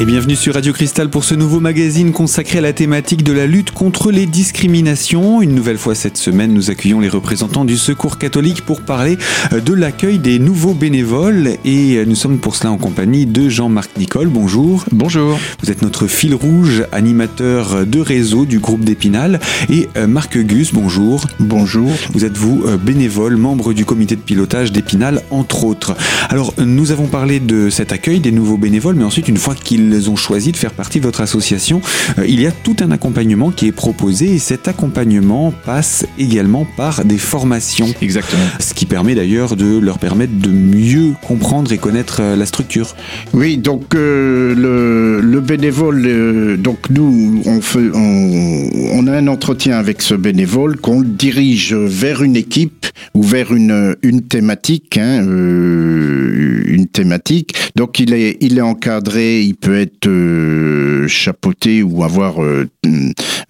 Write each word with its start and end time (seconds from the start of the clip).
Et 0.00 0.04
bienvenue 0.04 0.36
sur 0.36 0.54
Radio 0.54 0.72
Cristal 0.72 1.10
pour 1.10 1.24
ce 1.24 1.34
nouveau 1.34 1.58
magazine 1.58 2.12
consacré 2.12 2.58
à 2.58 2.60
la 2.60 2.72
thématique 2.72 3.24
de 3.24 3.32
la 3.32 3.48
lutte 3.48 3.72
contre 3.72 4.12
les 4.12 4.26
discriminations. 4.26 5.42
Une 5.42 5.56
nouvelle 5.56 5.76
fois 5.76 5.96
cette 5.96 6.16
semaine, 6.16 6.52
nous 6.52 6.70
accueillons 6.70 7.00
les 7.00 7.08
représentants 7.08 7.64
du 7.64 7.76
Secours 7.76 8.16
catholique 8.16 8.64
pour 8.64 8.82
parler 8.82 9.18
euh, 9.52 9.60
de 9.60 9.74
l'accueil 9.74 10.20
des 10.20 10.38
nouveaux 10.38 10.72
bénévoles. 10.72 11.56
Et 11.64 11.96
euh, 11.96 12.04
nous 12.04 12.14
sommes 12.14 12.38
pour 12.38 12.54
cela 12.54 12.70
en 12.70 12.76
compagnie 12.76 13.26
de 13.26 13.48
Jean-Marc 13.48 13.98
Nicole. 13.98 14.28
Bonjour. 14.28 14.84
Bonjour. 14.92 15.36
Vous 15.64 15.70
êtes 15.72 15.82
notre 15.82 16.06
fil 16.06 16.32
rouge, 16.32 16.84
animateur 16.92 17.84
de 17.84 17.98
réseau 17.98 18.44
du 18.44 18.60
groupe 18.60 18.84
d'Épinal. 18.84 19.40
Et 19.68 19.88
euh, 19.96 20.06
Marc 20.06 20.38
Gus, 20.38 20.72
bonjour. 20.72 21.26
Bonjour. 21.40 21.90
Vous 22.12 22.24
êtes 22.24 22.36
vous 22.36 22.62
bénévole, 22.80 23.36
membre 23.36 23.72
du 23.72 23.84
comité 23.84 24.14
de 24.14 24.20
pilotage 24.20 24.70
d'Épinal, 24.70 25.22
entre 25.32 25.64
autres. 25.64 25.96
Alors, 26.28 26.54
nous 26.56 26.92
avons 26.92 27.08
parlé 27.08 27.40
de 27.40 27.68
cet 27.68 27.90
accueil 27.90 28.20
des 28.20 28.30
nouveaux 28.30 28.58
bénévoles, 28.58 28.94
mais 28.94 29.02
ensuite, 29.02 29.26
une 29.26 29.38
fois 29.38 29.56
qu'ils 29.56 29.87
ont 30.08 30.16
choisi 30.16 30.52
de 30.52 30.56
faire 30.56 30.72
partie 30.72 31.00
de 31.00 31.04
votre 31.04 31.20
association, 31.20 31.80
euh, 32.18 32.26
il 32.26 32.40
y 32.40 32.46
a 32.46 32.52
tout 32.52 32.76
un 32.80 32.90
accompagnement 32.90 33.50
qui 33.50 33.66
est 33.66 33.72
proposé 33.72 34.34
et 34.34 34.38
cet 34.38 34.68
accompagnement 34.68 35.52
passe 35.64 36.06
également 36.18 36.66
par 36.76 37.04
des 37.04 37.18
formations. 37.18 37.88
Exactement. 38.00 38.42
Ce 38.60 38.74
qui 38.74 38.86
permet 38.86 39.14
d'ailleurs 39.14 39.56
de 39.56 39.78
leur 39.78 39.98
permettre 39.98 40.34
de 40.38 40.50
mieux 40.50 41.12
comprendre 41.26 41.72
et 41.72 41.78
connaître 41.78 42.18
euh, 42.20 42.36
la 42.36 42.46
structure. 42.46 42.94
Oui, 43.32 43.56
donc 43.56 43.94
euh, 43.94 44.54
le, 44.54 45.40
bénévole, 45.40 46.58
donc 46.60 46.78
nous, 46.90 47.42
on, 47.46 47.60
fait, 47.60 47.90
on, 47.94 49.06
a 49.06 49.12
un 49.12 49.26
entretien 49.28 49.78
avec 49.78 50.02
ce 50.02 50.14
bénévole 50.14 50.76
qu'on 50.76 51.02
dirige 51.02 51.74
vers 51.74 52.22
une 52.22 52.36
équipe 52.36 52.86
ou 53.14 53.22
vers 53.22 53.54
une, 53.54 53.96
une 54.02 54.22
thématique, 54.22 54.98
hein, 54.98 55.22
une 55.22 56.86
thématique. 56.86 57.54
Donc 57.76 58.00
il 58.00 58.12
est, 58.12 58.36
il 58.40 58.58
est 58.58 58.62
encadré, 58.62 59.40
il 59.42 59.54
peut 59.54 59.77
être 59.80 60.06
euh, 60.06 61.06
chapeauté 61.08 61.82
ou 61.82 62.04
avoir 62.04 62.42
euh, 62.42 62.68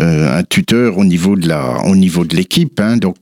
un 0.00 0.42
tuteur 0.44 0.98
au 0.98 1.04
niveau 1.04 1.36
de 1.36 1.48
la, 1.48 1.82
au 1.86 1.96
niveau 1.96 2.24
de 2.24 2.36
l'équipe. 2.36 2.80
Hein, 2.80 2.96
donc 2.96 3.16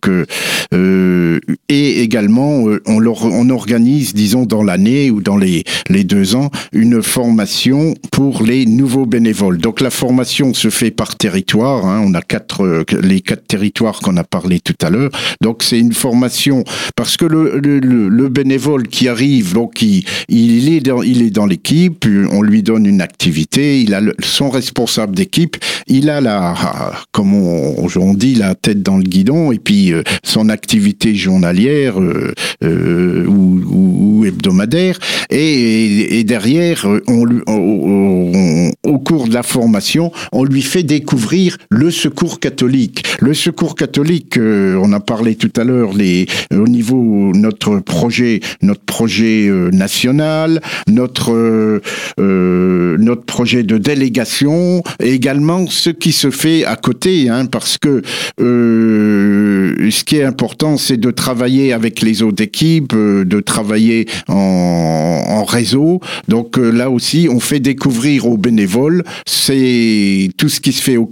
et 1.68 2.02
également 2.02 2.64
on, 2.86 2.98
leur, 2.98 3.24
on 3.24 3.48
organise, 3.50 4.14
disons 4.14 4.44
dans 4.44 4.62
l'année 4.62 5.10
ou 5.10 5.20
dans 5.20 5.36
les 5.36 5.64
les 5.88 6.04
deux 6.04 6.34
ans, 6.36 6.50
une 6.72 7.02
formation 7.02 7.94
pour 8.12 8.42
les 8.42 8.66
nouveaux 8.66 9.06
bénévoles. 9.06 9.58
Donc 9.58 9.80
la 9.80 9.90
formation 9.90 10.54
se 10.54 10.70
fait 10.70 10.90
par 10.90 11.16
territoire. 11.16 11.86
Hein, 11.86 12.02
on 12.04 12.14
a 12.14 12.22
quatre 12.22 12.84
les 13.02 13.20
quatre 13.20 13.46
territoires 13.46 14.00
qu'on 14.00 14.16
a 14.16 14.24
parlé 14.24 14.60
tout 14.60 14.76
à 14.82 14.90
l'heure. 14.90 15.10
Donc 15.40 15.62
c'est 15.62 15.78
une 15.78 15.92
formation 15.92 16.64
parce 16.96 17.16
que 17.16 17.24
le, 17.24 17.58
le, 17.58 18.08
le, 18.08 18.28
bénévole 18.28 18.88
qui 18.88 19.08
arrive, 19.08 19.54
donc 19.54 19.82
il, 19.82 20.04
il 20.28 20.72
est 20.72 20.80
dans, 20.80 21.02
il 21.02 21.22
est 21.22 21.30
dans 21.30 21.46
l'équipe, 21.46 22.06
on 22.30 22.42
lui 22.42 22.62
donne 22.62 22.86
une 22.86 23.00
activité, 23.00 23.80
il 23.80 23.94
a 23.94 24.00
son 24.22 24.50
responsable 24.50 25.14
d'équipe, 25.14 25.56
il 25.86 26.10
a 26.10 26.20
la, 26.20 26.54
comme 27.12 27.34
on, 27.34 28.14
dit, 28.14 28.34
la 28.34 28.54
tête 28.54 28.82
dans 28.82 28.96
le 28.96 29.02
guidon, 29.02 29.52
et 29.52 29.58
puis 29.58 29.92
euh, 29.92 30.02
son 30.24 30.48
activité 30.48 31.14
journalière 31.14 32.00
euh, 32.00 32.32
euh, 32.62 33.26
ou, 33.26 34.24
hebdomadaire, 34.24 34.98
et, 35.30 36.24
derrière, 36.24 36.86
au 38.84 38.98
cours 38.98 39.28
de 39.28 39.34
la 39.34 39.42
formation, 39.42 40.10
on 40.32 40.44
lui 40.44 40.62
fait 40.62 40.82
découvrir 40.82 41.56
le 41.70 41.90
secours 41.90 42.40
catholique. 42.40 43.04
Le 43.20 43.34
secours 43.34 43.76
catholique, 43.76 44.36
on 44.38 44.92
a 44.92 45.00
parlé 45.00 45.36
tout 45.36 45.52
à 45.56 45.64
l'heure, 45.64 45.90
au 45.90 46.68
niveau 46.68 47.32
notre 47.34 47.78
projet, 47.78 48.40
notre 48.62 48.84
projet 48.84 49.48
national, 49.72 50.60
notre 50.88 51.80
notre 52.18 53.24
projet 53.24 53.62
de 53.62 53.78
délégation, 53.78 54.82
et 55.00 55.12
également 55.12 55.66
ce 55.68 55.90
qui 55.90 56.12
se 56.12 56.30
fait 56.30 56.55
à 56.64 56.76
côté, 56.76 57.28
hein, 57.28 57.46
parce 57.46 57.78
que 57.78 58.02
euh, 58.40 59.90
ce 59.90 60.04
qui 60.04 60.16
est 60.16 60.24
important, 60.24 60.76
c'est 60.76 60.96
de 60.96 61.10
travailler 61.10 61.72
avec 61.72 62.02
les 62.02 62.22
autres 62.22 62.42
équipes, 62.42 62.92
euh, 62.94 63.24
de 63.24 63.40
travailler 63.40 64.06
en, 64.28 64.34
en 64.34 65.44
réseau. 65.44 66.00
Donc 66.28 66.58
euh, 66.58 66.70
là 66.70 66.90
aussi, 66.90 67.28
on 67.30 67.40
fait 67.40 67.60
découvrir 67.60 68.26
aux 68.26 68.36
bénévoles, 68.36 69.02
c'est 69.26 70.30
tout 70.36 70.48
ce 70.48 70.60
qui 70.60 70.72
se 70.72 70.82
fait 70.82 70.96
au, 70.96 71.08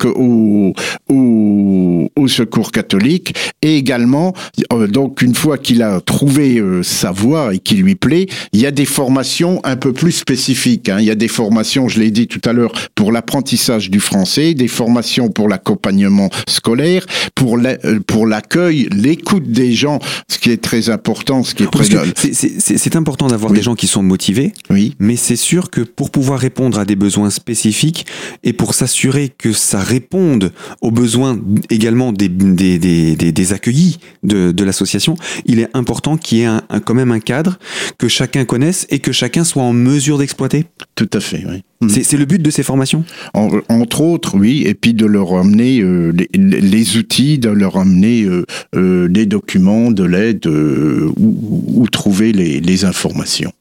au, 1.09 2.10
au, 2.16 2.28
secours 2.28 2.72
catholique, 2.72 3.34
et 3.62 3.77
également, 3.77 4.33
euh, 4.72 4.87
donc 4.87 5.22
une 5.22 5.34
fois 5.34 5.59
qu'il 5.59 5.83
a 5.83 6.00
trouvé 6.00 6.62
sa 6.83 7.10
voie 7.10 7.54
et 7.54 7.59
qui 7.59 7.77
lui 7.77 7.94
plaît, 7.94 8.27
il 8.53 8.60
y 8.60 8.66
a 8.66 8.71
des 8.71 8.87
formations 8.87 9.60
un 9.65 9.77
peu 9.77 9.93
plus 9.93 10.12
spécifiques. 10.12 10.88
Hein. 10.88 10.97
Il 10.99 11.04
y 11.04 11.10
a 11.10 11.15
des 11.15 11.28
formations, 11.28 11.88
je 11.88 12.00
l'ai 12.00 12.10
dit 12.10 12.27
tout 12.27 12.41
à 12.44 12.53
l'heure, 12.53 12.72
pour 12.94 13.12
l'apprentissage 13.12 13.91
du 13.91 14.00
français, 14.00 14.54
des 14.54 14.69
formations 14.69 15.28
pour 15.34 15.49
l'accompagnement 15.49 16.31
scolaire, 16.49 17.06
pour 17.34 17.59
euh, 17.59 18.00
pour 18.06 18.27
l'accueil, 18.27 18.89
l'écoute 18.91 19.50
des 19.50 19.72
gens, 19.72 19.99
ce 20.28 20.39
qui 20.39 20.50
est 20.50 20.62
très 20.62 20.89
important, 20.91 21.43
ce 21.43 21.55
qui 21.55 21.65
est 21.65 22.71
C'est 22.81 22.97
important 22.97 23.27
d'avoir 23.27 23.53
des 23.53 23.62
gens 23.62 23.75
qui 23.75 23.87
sont 23.87 24.03
motivés, 24.03 24.53
oui. 24.71 24.95
mais 24.99 25.17
c'est 25.17 25.37
sûr 25.37 25.71
que 25.71 25.81
pour 25.81 26.11
pouvoir 26.11 26.39
répondre 26.39 26.78
à 26.78 26.84
des 26.84 26.97
besoins 26.97 27.31
spécifiques 27.31 28.06
et 28.43 28.53
pour 28.53 28.75
s'assurer 28.75 29.33
que 29.37 29.53
ça 29.53 29.81
réponde 29.81 30.53
aux 30.81 30.91
besoins 30.91 31.39
également 31.71 32.12
des, 32.12 32.28
des, 32.28 32.78
des, 32.78 33.16
des 33.16 33.53
accueillis 33.53 33.99
de, 34.22 34.53
de 34.53 34.65
l'association, 34.65 35.16
il 35.45 35.61
est 35.61 35.69
important 35.75 36.16
qu'il 36.16 36.39
y 36.39 36.41
ait 36.43 36.47
un, 36.47 36.62
quand 36.84 36.95
même 36.95 37.12
un 37.12 37.21
cadre 37.21 37.59
que 37.99 38.09
chacun 38.09 38.45
connaisse 38.45 38.87
et 38.91 38.99
que 38.99 39.12
chacun 39.12 39.45
soit 39.45 39.62
en 39.62 39.72
mesure 39.72 40.19
d'exploiter. 40.19 40.66
Tout 40.95 41.11
à 41.12 41.21
fait, 41.21 41.45
oui. 41.49 41.62
C'est 41.88 42.16
le 42.16 42.24
but 42.24 42.40
de 42.40 42.50
ces 42.50 42.62
formations? 42.62 43.04
Entre 43.34 44.00
autres, 44.00 44.36
oui, 44.36 44.64
et 44.66 44.74
puis 44.74 44.94
de 44.94 45.06
leur 45.06 45.34
amener 45.34 45.80
euh, 45.80 46.12
les, 46.32 46.96
outils, 46.96 47.38
de 47.38 47.50
leur 47.50 47.76
amener 47.76 48.22
euh, 48.22 48.46
euh, 48.74 49.08
des 49.08 49.26
documents, 49.26 49.90
de 49.90 50.04
l'aide, 50.04 50.46
où, 50.46 51.86
trouver 51.92 52.32
les, 52.32 52.60
les 52.60 52.84
informations. 52.84 53.52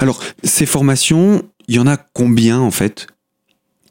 Alors, 0.00 0.22
ces 0.42 0.66
formations, 0.66 1.42
il 1.68 1.76
y 1.76 1.78
en 1.78 1.86
a 1.86 1.96
combien 1.96 2.58
en 2.58 2.70
fait? 2.70 3.06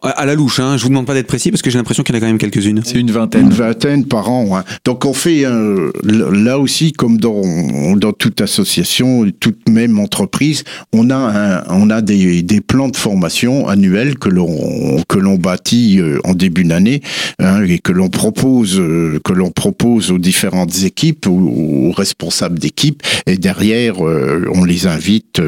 À 0.02 0.26
la 0.26 0.36
louche, 0.36 0.60
hein. 0.60 0.78
je 0.78 0.84
vous 0.84 0.90
demande 0.90 1.08
pas 1.08 1.16
d'être 1.16 1.28
précis 1.28 1.50
parce 1.50 1.62
que 1.62 1.70
j'ai 1.72 1.78
l'impression 1.78 2.04
qu'il 2.04 2.14
y 2.14 2.18
en 2.18 2.20
a 2.20 2.22
quand 2.22 2.28
même 2.28 2.38
quelques-unes. 2.38 2.82
C'est 2.86 3.00
une 3.00 3.12
vingtaine. 3.12 3.48
Une 3.48 3.54
vingtaine 3.54 4.06
par 4.06 4.30
an. 4.30 4.58
Hein. 4.58 4.64
Donc 4.86 5.06
on 5.06 5.14
fait 5.14 5.44
euh, 5.46 5.92
là 6.04 6.60
aussi 6.60 6.92
comme 6.92 7.18
dans, 7.18 7.96
dans 7.96 8.14
toute 8.14 8.42
association, 8.42 9.26
toute 9.40 9.68
même 9.68 10.00
entreprise, 10.00 10.64
on 10.94 11.10
a 11.10 11.16
un, 11.16 11.64
on 11.70 11.90
a 11.90 12.02
des, 12.02 12.44
des 12.44 12.62
plans 12.62 12.90
de 12.90 12.96
formation 12.96 13.68
annuels 13.68 14.20
que 14.20 14.30
l'on 14.30 15.02
que 15.08 15.18
l'on 15.18 15.36
bâtit 15.36 16.00
euh, 16.00 16.20
en 16.26 16.34
début 16.36 16.64
d'année 16.64 17.02
hein, 17.40 17.64
et 17.64 17.80
que 17.80 17.92
l'on 17.92 18.10
propose 18.10 18.80
euh, 18.80 19.20
que 19.24 19.34
l'on 19.34 19.50
propose 19.50 20.12
aux 20.12 20.20
différentes 20.20 20.84
équipes, 20.84 21.26
aux, 21.28 21.92
responsables 21.92 22.60
d'équipe 22.60 23.02
et 23.26 23.38
derrière 23.38 24.02
on 24.02 24.64
les 24.64 24.88
invite 24.88 25.42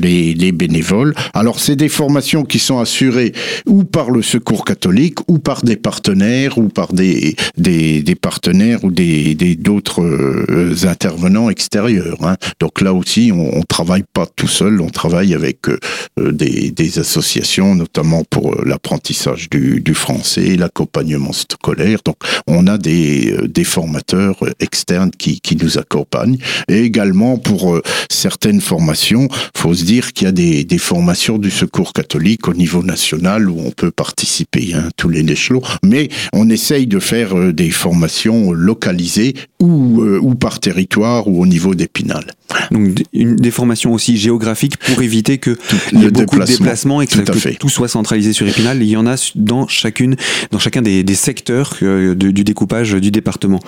les, 0.00 0.34
les 0.34 0.52
bénévoles. 0.52 1.14
Alors 1.34 1.60
c'est 1.60 1.76
des 1.76 1.88
formations 1.88 2.44
qui 2.44 2.58
sont 2.58 2.80
assurées 2.80 3.32
ou 3.66 3.83
par 3.84 4.10
le 4.10 4.22
secours 4.22 4.64
catholique 4.64 5.18
ou 5.28 5.38
par 5.38 5.62
des 5.62 5.76
partenaires 5.76 6.58
ou 6.58 6.68
par 6.68 6.92
des, 6.92 7.36
des, 7.56 8.02
des 8.02 8.14
partenaires 8.14 8.84
ou 8.84 8.90
des 8.90 9.34
d'autres 9.56 10.02
euh, 10.02 10.74
intervenants 10.84 11.50
extérieurs. 11.50 12.18
Hein. 12.22 12.36
Donc 12.60 12.80
là 12.80 12.92
aussi, 12.92 13.32
on, 13.32 13.58
on 13.58 13.62
travaille 13.62 14.04
pas 14.12 14.26
tout 14.26 14.48
seul, 14.48 14.80
on 14.80 14.90
travaille 14.90 15.34
avec 15.34 15.68
euh, 15.68 16.32
des, 16.32 16.70
des, 16.70 16.98
associations, 16.98 17.74
notamment 17.74 18.24
pour 18.24 18.52
euh, 18.52 18.62
l'apprentissage 18.66 19.50
du, 19.50 19.80
du, 19.80 19.94
français, 19.94 20.56
l'accompagnement 20.56 21.32
scolaire. 21.32 21.98
Donc 22.04 22.16
on 22.46 22.66
a 22.66 22.78
des, 22.78 23.36
des 23.48 23.64
formateurs 23.64 24.36
externes 24.60 25.10
qui, 25.10 25.40
qui 25.40 25.56
nous 25.56 25.78
accompagnent 25.78 26.38
et 26.68 26.80
également 26.80 27.38
pour 27.38 27.80
certaines 28.10 28.60
formations, 28.60 29.28
faut 29.56 29.74
se 29.74 29.84
dire 29.84 30.12
qu'il 30.12 30.26
y 30.26 30.28
a 30.28 30.32
des, 30.32 30.64
des 30.64 30.78
formations 30.78 31.38
du 31.38 31.50
secours 31.50 31.92
catholique 31.92 32.48
au 32.48 32.54
niveau 32.54 32.82
national 32.82 33.50
où 33.50 33.60
on 33.60 33.70
peut 33.74 33.90
participer, 33.90 34.72
hein, 34.74 34.88
tous 34.96 35.08
les 35.08 35.20
échelons, 35.30 35.62
mais 35.82 36.08
on 36.32 36.48
essaye 36.48 36.86
de 36.86 36.98
faire 36.98 37.36
euh, 37.36 37.52
des 37.52 37.70
formations 37.70 38.52
localisées 38.52 39.34
ou, 39.60 40.02
euh, 40.02 40.18
ou 40.20 40.34
par 40.34 40.60
territoire 40.60 41.28
ou 41.28 41.42
au 41.42 41.46
niveau 41.46 41.74
d'Épinal. 41.74 42.24
Donc 42.70 43.02
une, 43.12 43.36
des 43.36 43.50
formations 43.50 43.92
aussi 43.92 44.16
géographiques 44.16 44.76
pour 44.76 45.02
éviter 45.02 45.38
que 45.38 45.56
il 45.92 46.02
y 46.02 46.04
ait 46.04 46.10
beaucoup 46.10 46.38
de 46.38 46.44
déplacements 46.44 47.02
et 47.02 47.06
que, 47.06 47.56
tout, 47.56 47.68
soit 47.68 47.88
centralisé 47.88 48.32
sur 48.32 48.46
Épinal. 48.46 48.80
Il 48.82 48.88
y 48.88 48.96
en 48.96 49.06
a 49.06 49.16
dans 49.34 49.66
chacune, 49.66 50.16
dans 50.52 50.60
chacun 50.60 50.82
des, 50.82 51.02
des 51.02 51.14
secteurs 51.14 51.76
euh, 51.82 52.14
du 52.14 52.44
découpage 52.44 52.92
du 52.92 53.10
département. 53.10 53.60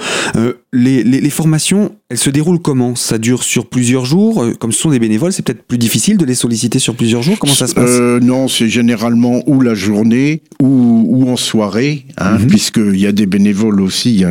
les, 0.73 1.03
les, 1.03 1.21
les, 1.21 1.31
formations, 1.31 1.97
elles 2.11 2.19
se 2.19 2.31
déroulent 2.31 2.61
comment? 2.61 2.95
Ça 2.95 3.19
dure 3.19 3.43
sur 3.43 3.67
plusieurs 3.67 4.05
jours? 4.05 4.45
Comme 4.61 4.73
ce 4.73 4.81
sont 4.81 4.91
des 4.91 5.01
bénévoles, 5.01 5.33
c'est 5.33 5.43
peut-être 5.43 5.67
plus 5.67 5.79
difficile 5.79 6.17
de 6.17 6.25
les 6.25 6.35
solliciter 6.35 6.79
sur 6.79 6.95
plusieurs 6.95 7.23
jours? 7.23 7.39
Comment 7.39 7.55
ça 7.55 7.67
se 7.67 7.75
passe? 7.75 7.99
Non, 8.23 8.47
c'est 8.47 8.69
généralement 8.69 9.43
ou 9.47 9.61
la 9.61 9.75
journée 9.75 9.96
journée 9.97 10.43
ou, 10.61 11.05
ou 11.09 11.31
en 11.31 11.37
soirée, 11.37 12.05
hein, 12.19 12.39
mhm. 12.39 12.47
puisqu'il 12.49 12.99
y 12.99 13.07
a 13.07 13.13
des 13.13 13.27
bénévoles 13.27 13.81
aussi. 13.81 14.25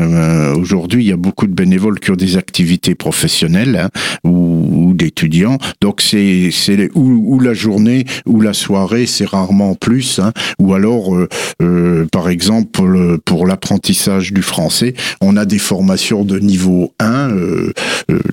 Aujourd'hui, 0.55 1.03
il 1.03 1.07
y 1.07 1.11
a 1.11 1.17
beaucoup 1.17 1.47
de 1.47 1.53
bénévoles 1.53 1.99
qui 1.99 2.11
ont 2.11 2.15
des 2.15 2.37
activités 2.37 2.95
professionnelles 2.95 3.75
hein, 3.75 3.89
ou, 4.23 4.89
ou 4.89 4.93
d'étudiants. 4.93 5.57
Donc 5.81 6.01
c'est 6.01 6.51
ou, 6.95 7.35
ou, 7.35 7.39
la 7.39 7.53
journée 7.53 8.05
ou 8.25 8.41
la 8.41 8.53
soirée, 8.53 9.05
c'est 9.05 9.25
rarement 9.25 9.75
plus. 9.75 10.19
Hein. 10.19 10.31
Ou 10.59 10.73
alors, 10.73 11.15
euh, 11.15 11.27
euh, 11.61 12.05
par 12.11 12.29
exemple, 12.29 13.19
pour, 13.25 13.45
l'apprentissage 13.45 14.33
du 14.33 14.41
français, 14.41 14.93
on 15.21 15.37
a 15.37 15.45
des 15.45 15.59
formations 15.59 16.23
de 16.23 16.39
niveau 16.39 16.93
1 16.99 17.29
euh, 17.29 17.73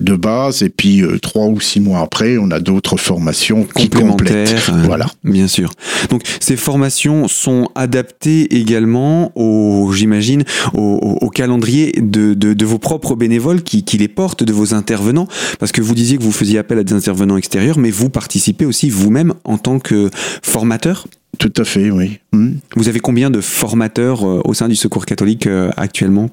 de 0.01 0.15
base, 0.15 0.63
et 0.63 0.69
puis 0.69 1.03
trois 1.21 1.45
ou 1.45 1.59
six 1.59 1.79
mois 1.79 1.99
après, 1.99 2.37
on 2.37 2.49
a 2.51 2.59
d'autres 2.59 2.97
formations 2.97 3.67
complémentaires. 3.73 4.71
voilà. 4.85 5.05
Bien 5.23 5.47
sûr. 5.47 5.71
Donc 6.09 6.23
ces 6.39 6.57
formations 6.57 7.22
sont 7.27 7.69
adaptées 7.75 8.55
également 8.55 9.31
au, 9.35 9.91
j'imagine, 9.93 10.43
au, 10.73 11.17
au, 11.21 11.29
calendrier 11.29 11.93
de, 11.97 12.33
de, 12.33 12.53
de, 12.53 12.65
vos 12.65 12.79
propres 12.79 13.15
bénévoles 13.15 13.63
qui, 13.63 13.83
qui 13.83 13.97
les 13.97 14.07
portent, 14.07 14.43
de 14.43 14.53
vos 14.53 14.73
intervenants, 14.73 15.27
parce 15.59 15.71
que 15.71 15.81
vous 15.81 15.95
disiez 15.95 16.17
que 16.17 16.23
vous 16.23 16.31
faisiez 16.31 16.59
appel 16.59 16.79
à 16.79 16.83
des 16.83 16.93
intervenants 16.93 17.37
extérieurs, 17.37 17.77
mais 17.77 17.91
vous 17.91 18.09
participez 18.09 18.65
aussi 18.65 18.89
vous-même 18.89 19.33
en 19.43 19.57
tant 19.57 19.79
que 19.79 20.09
formateur? 20.41 21.07
Tout 21.39 21.53
à 21.57 21.63
fait, 21.63 21.89
oui. 21.89 22.19
Hmm. 22.31 22.55
Vous 22.75 22.89
avez 22.89 22.99
combien 22.99 23.29
de 23.29 23.41
formateurs 23.41 24.27
euh, 24.27 24.41
au 24.45 24.53
sein 24.53 24.67
du 24.67 24.75
Secours 24.75 25.05
catholique 25.05 25.47
euh, 25.47 25.71
actuellement? 25.77 26.29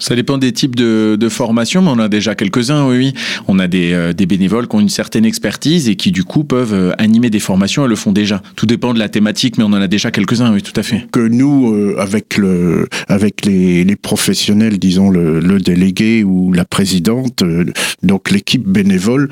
Ça 0.00 0.16
dépend 0.16 0.38
des 0.38 0.52
types 0.52 0.74
de, 0.74 1.16
de 1.20 1.28
formations, 1.28 1.82
mais 1.82 1.90
on 1.90 1.98
a 1.98 2.08
déjà 2.08 2.34
quelques-uns, 2.34 2.88
oui, 2.88 3.12
On 3.46 3.58
a 3.58 3.68
des, 3.68 3.92
euh, 3.92 4.12
des, 4.12 4.26
bénévoles 4.26 4.66
qui 4.66 4.76
ont 4.76 4.80
une 4.80 4.88
certaine 4.88 5.24
expertise 5.24 5.88
et 5.88 5.96
qui, 5.96 6.10
du 6.10 6.24
coup, 6.24 6.42
peuvent 6.42 6.74
euh, 6.74 6.92
animer 6.98 7.30
des 7.30 7.38
formations 7.38 7.84
et 7.84 7.88
le 7.88 7.96
font 7.96 8.12
déjà. 8.12 8.42
Tout 8.56 8.66
dépend 8.66 8.94
de 8.94 8.98
la 8.98 9.08
thématique, 9.08 9.58
mais 9.58 9.64
on 9.64 9.68
en 9.68 9.80
a 9.80 9.86
déjà 9.86 10.10
quelques-uns, 10.10 10.52
oui, 10.52 10.62
tout 10.62 10.78
à 10.78 10.82
fait. 10.82 11.06
Que 11.12 11.28
nous, 11.28 11.72
euh, 11.72 11.96
avec, 11.98 12.38
le, 12.38 12.88
avec 13.08 13.44
les, 13.44 13.84
les 13.84 13.96
professionnels, 13.96 14.78
disons 14.78 15.10
le, 15.10 15.38
le, 15.40 15.60
délégué 15.60 16.24
ou 16.24 16.52
la 16.54 16.64
présidente, 16.64 17.44
donc 18.02 18.30
l'équipe 18.30 18.66
bénévole 18.66 19.28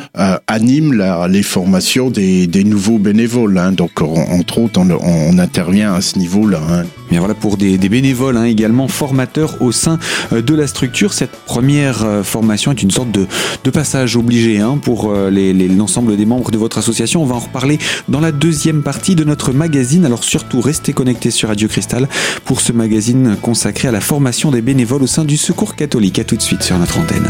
anime 0.47 0.93
la, 0.93 1.27
les 1.27 1.43
formations 1.43 2.11
des, 2.11 2.47
des 2.47 2.65
nouveaux 2.65 2.99
bénévoles. 2.99 3.57
Hein. 3.57 3.73
Donc, 3.73 4.03
entre 4.03 4.59
autres, 4.59 4.79
on, 4.79 4.91
on, 4.91 5.39
intervient 5.39 5.95
à 5.95 6.03
ce 6.03 6.19
niveau-là. 6.19 6.61
Hein. 6.71 6.85
Bien 7.11 7.21
voilà 7.21 7.35
pour 7.35 7.57
des, 7.57 7.79
bénévoles 7.79 8.37
hein, 8.37 8.45
également 8.45 8.89
formateurs 8.89 9.63
au 9.63 9.73
sein 9.73 9.99
de 10.33 10.55
la 10.55 10.67
structure, 10.67 11.13
cette 11.13 11.33
première 11.47 12.05
euh, 12.05 12.23
formation 12.23 12.71
est 12.73 12.83
une 12.83 12.91
sorte 12.91 13.11
de, 13.11 13.27
passage 13.71 14.17
obligé 14.17 14.61
hein, 14.61 14.79
pour 14.81 15.11
euh, 15.11 15.31
l'ensemble 15.31 16.17
des 16.17 16.25
membres 16.25 16.51
de 16.51 16.59
votre 16.59 16.79
association. 16.79 17.23
On 17.23 17.27
va 17.27 17.37
en 17.37 17.41
reparler 17.41 17.79
dans 18.09 18.21
la 18.21 18.33
deuxième 18.33 18.83
partie 18.83 19.15
de 19.15 19.25
notre 19.25 19.53
magazine. 19.53 20.07
Alors 20.07 20.25
surtout, 20.25 20.61
restez 20.61 20.93
connectés 20.93 21.31
sur 21.31 21.49
Radio 21.49 21.69
Cristal 21.69 22.09
pour 22.45 22.61
ce 22.61 22.73
magazine 22.73 23.37
consacré 23.41 23.89
à 23.89 23.93
la 23.93 24.01
formation 24.01 24.51
des 24.51 24.63
bénévoles 24.63 25.03
au 25.03 25.07
sein 25.07 25.25
du 25.25 25.37
Secours 25.37 25.77
catholique. 25.77 26.19
A 26.19 26.25
tout 26.25 26.37
de 26.37 26.43
suite 26.43 26.63
sur 26.63 26.79
notre 26.79 26.99
antenne. 26.99 27.29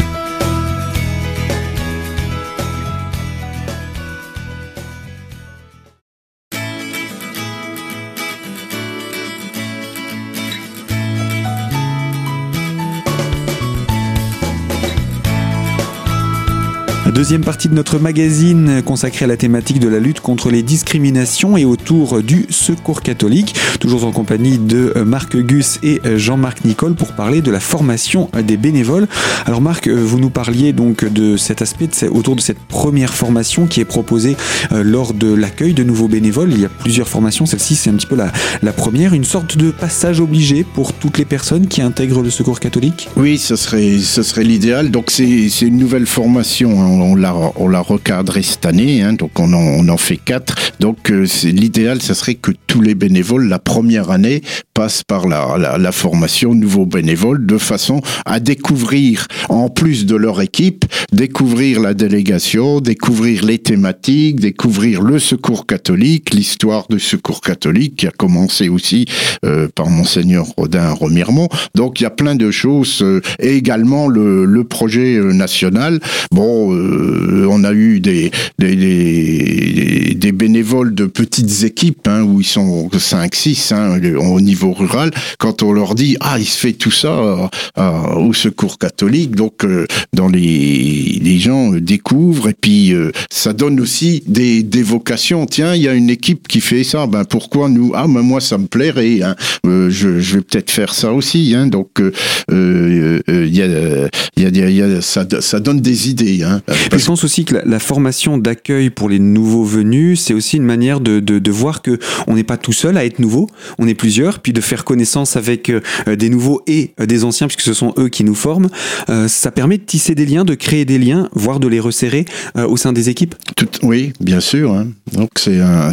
Deuxième 17.19 17.43
partie 17.43 17.67
de 17.67 17.73
notre 17.73 17.99
magazine 17.99 18.81
consacrée 18.81 19.25
à 19.25 19.27
la 19.27 19.35
thématique 19.35 19.81
de 19.81 19.89
la 19.89 19.99
lutte 19.99 20.21
contre 20.21 20.49
les 20.49 20.63
discriminations 20.63 21.57
et 21.57 21.65
autour 21.65 22.23
du 22.23 22.45
secours 22.49 23.01
catholique. 23.01 23.55
Toujours 23.81 24.05
en 24.05 24.13
compagnie 24.13 24.57
de 24.57 24.93
Marc 25.05 25.35
Gus 25.35 25.79
et 25.83 25.99
Jean-Marc 26.15 26.63
Nicole 26.63 26.95
pour 26.95 27.11
parler 27.11 27.41
de 27.41 27.51
la 27.51 27.59
formation 27.59 28.29
des 28.41 28.55
bénévoles. 28.55 29.05
Alors 29.45 29.59
Marc, 29.59 29.89
vous 29.89 30.17
nous 30.17 30.29
parliez 30.29 30.71
donc 30.71 31.03
de 31.03 31.35
cet 31.35 31.61
aspect 31.61 31.89
autour 32.09 32.37
de 32.37 32.41
cette 32.41 32.57
première 32.57 33.13
formation 33.13 33.67
qui 33.67 33.81
est 33.81 33.85
proposée 33.85 34.37
euh, 34.71 34.81
lors 34.81 35.13
de 35.13 35.33
l'accueil 35.33 35.73
de 35.73 35.83
nouveaux 35.83 36.07
bénévoles. 36.07 36.53
Il 36.53 36.61
y 36.61 36.65
a 36.65 36.69
plusieurs 36.69 37.09
formations, 37.09 37.45
celle-ci 37.45 37.75
c'est 37.75 37.89
un 37.89 37.95
petit 37.95 38.07
peu 38.07 38.15
la, 38.15 38.71
première, 38.71 39.13
une 39.13 39.25
sorte 39.25 39.57
de 39.57 39.71
passage 39.71 40.21
obligé 40.21 40.63
pour 40.63 40.93
toutes 40.93 41.17
les 41.17 41.25
personnes 41.25 41.67
qui 41.67 41.81
intègrent 41.81 42.21
le 42.21 42.29
secours 42.29 42.61
catholique? 42.61 43.09
Oui, 43.17 43.37
ce 43.37 43.57
serait, 43.57 43.97
serait 43.97 44.45
l'idéal. 44.45 44.89
Donc 44.89 45.11
c'est 45.11 45.49
une 45.61 45.77
nouvelle 45.77 46.05
formation. 46.05 46.81
Hein 46.81 47.08
on 47.09 47.15
l'a 47.15 47.33
on 47.35 47.83
recadré 47.83 48.41
cette 48.43 48.65
année, 48.65 49.01
hein, 49.01 49.13
donc 49.13 49.39
on 49.39 49.53
en, 49.53 49.97
fait 49.97 50.17
quatre. 50.17 50.55
Donc 50.79 51.11
euh, 51.11 51.25
l'idéal, 51.43 52.01
ça 52.01 52.13
serait 52.13 52.35
que 52.35 52.51
tous 52.69 52.81
les 52.81 52.95
bénévoles 52.95 53.49
la 53.49 53.59
première 53.59 54.11
année 54.11 54.41
passent 54.73 55.03
par 55.03 55.27
la, 55.27 55.57
la, 55.57 55.77
la, 55.77 55.91
formation 55.91 56.53
nouveaux 56.53 56.85
bénévoles 56.85 57.45
de 57.45 57.57
façon 57.57 57.99
à 58.25 58.39
découvrir, 58.39 59.27
en 59.49 59.69
plus 59.69 60.05
de 60.05 60.15
leur 60.15 60.39
équipe, 60.41 60.85
découvrir 61.11 61.81
la 61.81 61.93
délégation, 61.93 62.79
découvrir 62.79 63.43
les 63.43 63.57
thématiques, 63.57 64.39
découvrir 64.39 65.01
le 65.01 65.17
secours 65.19 65.65
catholique, 65.65 66.33
l'histoire 66.33 66.85
du 66.89 66.99
secours 66.99 67.41
catholique 67.41 67.95
qui 67.97 68.07
a 68.07 68.11
commencé 68.11 68.69
aussi 68.69 69.05
euh, 69.43 69.67
par 69.73 69.89
monseigneur 69.89 70.45
Rodin 70.55 70.91
Remiremont. 70.91 71.49
Donc 71.73 71.99
il 71.99 72.03
y 72.03 72.07
a 72.07 72.11
plein 72.11 72.35
de 72.35 72.51
choses 72.51 72.99
euh, 73.01 73.21
et 73.39 73.55
également 73.55 74.07
le, 74.07 74.45
le 74.45 74.63
projet 74.63 75.15
euh, 75.15 75.33
national. 75.33 75.99
Bon. 76.31 76.71
Euh, 76.71 77.47
on 77.49 77.63
a 77.63 77.73
eu 77.73 77.99
des, 77.99 78.31
des, 78.57 80.15
des, 80.15 80.31
bénévoles 80.31 80.93
de 80.93 81.05
petites 81.05 81.63
équipes 81.63 82.07
hein, 82.07 82.21
où 82.21 82.39
ils 82.39 82.45
sont 82.45 82.58
5-6 82.63 83.73
hein, 83.73 83.99
au 84.17 84.41
niveau 84.41 84.73
rural. 84.73 85.11
Quand 85.37 85.63
on 85.63 85.71
leur 85.71 85.95
dit 85.95 86.17
ah 86.19 86.37
il 86.39 86.45
se 86.45 86.57
fait 86.57 86.73
tout 86.73 86.91
ça 86.91 87.07
euh, 87.07 87.47
euh, 87.77 88.15
au 88.15 88.33
secours 88.33 88.77
catholique, 88.77 89.35
donc 89.35 89.65
dans 90.13 90.27
les, 90.27 91.19
les 91.21 91.39
gens 91.39 91.71
découvrent 91.71 92.49
et 92.49 92.53
puis 92.53 92.93
ça 93.29 93.53
donne 93.53 93.79
aussi 93.79 94.23
des, 94.27 94.63
des 94.63 94.83
vocations. 94.83 95.45
Tiens, 95.45 95.75
il 95.75 95.81
y 95.81 95.87
a 95.87 95.93
une 95.93 96.09
équipe 96.09 96.47
qui 96.47 96.61
fait 96.61 96.83
ça. 96.83 97.07
Ben 97.07 97.25
pourquoi 97.25 97.69
nous 97.69 97.91
Ah 97.95 98.05
ben 98.07 98.21
moi 98.21 98.41
ça 98.41 98.57
me 98.57 98.67
plairait. 98.67 99.21
Hein. 99.21 99.35
je, 99.63 100.19
je, 100.19 100.35
vais 100.35 100.41
peut-être 100.41 100.71
faire 100.71 100.93
ça 100.93 101.13
aussi. 101.13 101.53
Hein. 101.55 101.67
Donc 101.67 102.01
il 102.49 103.55
y 103.55 103.61
a, 103.61 104.09
y 104.37 104.81
a, 104.81 105.01
ça, 105.01 105.25
ça 105.39 105.59
donne 105.59 105.81
des 105.81 106.09
idées. 106.09 106.43
Hein. 106.43 106.61
Je 106.95 107.05
pense 107.05 107.23
aussi 107.23 107.45
que 107.45 107.55
la, 107.63 107.79
formation 107.79 108.37
d'accueil 108.37 108.89
pour 108.89 109.09
les 109.09 109.19
nouveaux 109.19 109.63
venus, 109.63 110.21
c'est 110.21 110.33
aussi 110.33 110.57
une 110.57 110.63
manière 110.63 110.99
de, 110.99 111.19
de, 111.19 111.39
de 111.39 111.51
voir 111.51 111.81
que 111.81 111.97
on 112.27 112.35
n'est 112.35 112.43
pas 112.49 112.57
tout 112.57 112.73
seul 112.73 112.97
à 112.97 113.05
être 113.05 113.19
nouveau, 113.19 113.47
on 113.77 113.87
est 113.87 113.93
plusieurs, 113.93 114.39
puis 114.39 114.53
de 114.53 114.61
faire 114.61 114.83
connaissance 114.83 115.35
avec 115.35 115.69
euh, 115.69 115.81
des 116.15 116.31
nouveaux 116.31 116.63
et 116.65 116.95
euh, 116.99 117.05
des 117.05 117.23
anciens, 117.23 117.45
puisque 117.45 117.61
ce 117.61 117.75
sont 117.75 117.93
eux 117.99 118.09
qui 118.09 118.23
nous 118.23 118.33
forment. 118.33 118.69
Euh, 119.11 119.27
ça 119.27 119.51
permet 119.51 119.77
de 119.77 119.83
tisser 119.83 120.15
des 120.15 120.25
liens, 120.25 120.45
de 120.45 120.55
créer 120.55 120.83
des 120.83 120.97
liens, 120.97 121.29
voire 121.33 121.59
de 121.59 121.67
les 121.67 121.79
resserrer 121.79 122.25
au 122.55 122.75
sein 122.75 122.91
des 122.91 123.09
équipes. 123.09 123.35
Oui, 123.83 124.13
bien 124.19 124.39
sûr. 124.39 124.73
Hein. 124.73 124.87
Donc 125.13 125.29
c'est 125.35 125.59
un, 125.59 125.91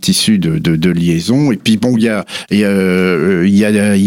tissu 0.00 0.38
de, 0.38 0.90
liaison. 0.90 1.52
Et 1.52 1.56
puis 1.56 1.76
bon, 1.76 1.98
il 1.98 2.04
y 2.04 2.08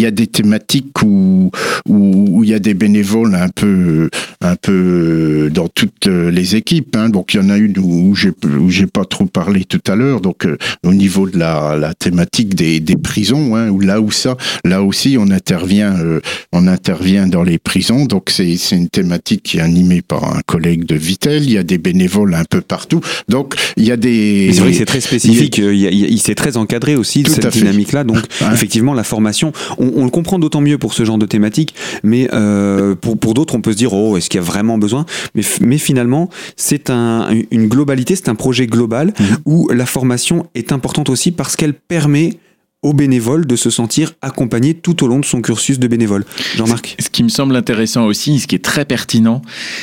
a, 0.08 0.12
des 0.12 0.27
thématiques 0.27 1.03
où, 1.03 1.51
où, 1.88 2.44
il 2.44 2.50
y 2.50 2.56
a 2.56 2.60
des 2.60 2.74
bénévoles 2.74 3.36
un 3.36 3.50
peu, 3.50 4.10
dans 4.41 5.67
toutes 5.67 6.08
les 6.08 6.56
équipes. 6.56 6.96
Hein. 6.96 7.10
Donc 7.10 7.36
il 7.36 7.38
y 7.38 7.44
en 7.44 7.50
a 7.50 7.58
une 7.58 7.77
où 7.77 8.15
j'ai 8.15 8.32
j'ai 8.70 8.88
pas 8.88 9.06
trop 9.06 9.25
parlé 9.25 9.65
tout 9.65 9.82
à 9.88 9.96
l'heure. 9.96 10.22
Donc 10.22 10.48
euh, 10.48 10.58
au 10.84 10.94
niveau 10.94 11.26
de 11.27 11.38
la, 11.38 11.75
la 11.75 11.93
thématique 11.93 12.55
des, 12.55 12.79
des 12.79 12.96
prisons, 12.96 13.55
hein, 13.55 13.69
où 13.69 13.79
là 13.79 14.01
où 14.01 14.12
ça, 14.12 14.38
là 14.63 14.84
aussi 14.84 15.17
on 15.19 15.29
intervient, 15.29 15.98
euh, 16.00 16.19
on 16.51 16.67
intervient 16.67 17.27
dans 17.27 17.43
les 17.43 17.57
prisons. 17.57 18.05
Donc 18.05 18.29
c'est 18.29 18.57
c'est 18.57 18.75
une 18.75 18.89
thématique 18.89 19.43
qui 19.43 19.57
est 19.57 19.62
animée 19.62 20.01
par 20.01 20.36
un 20.36 20.41
collègue 20.46 20.86
de 20.86 20.96
Vitel. 20.96 21.43
Il 21.43 21.51
y 21.51 21.57
a 21.57 21.63
des 21.63 21.77
bénévoles 21.77 22.34
un 22.34 22.46
peu 22.46 22.62
partout. 22.62 23.01
Donc 23.27 23.55
il 23.75 23.86
y 23.86 23.91
a 23.91 23.98
des. 23.98 24.51
C'est 24.53 24.62
vrai 24.62 24.72
que 24.72 24.77
c'est 24.77 24.86
très 24.86 25.01
spécifique. 25.01 25.57
Il, 25.57 25.84
il, 25.93 26.19
s'est 26.19 26.36
très 26.36 26.57
encadré 26.57 26.96
aussi 26.96 27.24
de 27.24 27.29
cette 27.29 27.48
dynamique-là. 27.48 28.03
Donc 28.03 28.19
effectivement 28.53 28.93
la 28.93 29.03
formation, 29.03 29.51
on, 29.77 29.91
on 29.96 30.03
le 30.05 30.12
comprend 30.12 30.39
d'autant 30.39 30.62
mieux 30.62 30.77
pour 30.77 30.93
ce 30.93 31.05
genre 31.05 31.17
de 31.17 31.25
thématique, 31.25 31.74
mais 32.03 32.29
euh, 32.34 32.96
pour 32.96 33.17
pour 33.17 33.34
d'autres 33.34 33.55
on 33.55 33.62
peut 33.62 33.72
se 33.72 33.77
dire 33.77 33.93
oh 33.93 34.17
est-ce 34.17 34.29
qu'il 34.29 34.39
y 34.39 34.43
a 34.43 34.46
vraiment 34.46 34.77
besoin? 34.77 35.05
Mais 35.36 35.43
mais 35.62 35.77
finalement, 35.77 36.29
c'est 36.55 36.89
un, 36.89 37.29
une 37.51 37.67
globalité, 37.67 38.15
c'est 38.15 38.29
un 38.29 38.36
projet 38.36 38.67
global 38.67 39.07
mmh. 39.07 39.24
où 39.46 39.69
la 39.69 39.86
formation 39.86 40.48
est 40.55 40.72
importante 40.72 41.10
aussi 41.18 41.32
parce 41.32 41.56
qu'elle 41.56 41.74
permet 41.74 42.38
aux 42.88 42.94
bénévoles 42.94 43.46
de 43.46 43.58
se 43.58 43.70
sentir 43.70 44.13
accompagnés 44.22 44.74
tout 44.74 45.03
au 45.03 45.08
long 45.08 45.20
de 45.20 45.25
son 45.25 45.41
cursus 45.41 45.77
de 45.77 45.88
bénévole. 45.88 46.24
Jean-Marc 46.56 46.96
Ce 47.00 47.10
qui 47.10 47.22
me 47.22 47.29
semble 47.29 47.56
intéressant 47.56 48.06
aussi, 48.06 48.39
ce 48.39 48.48
qui 48.48 48.56
est 48.56 48.63
très 48.63 48.86
pertinent, 48.86 49.41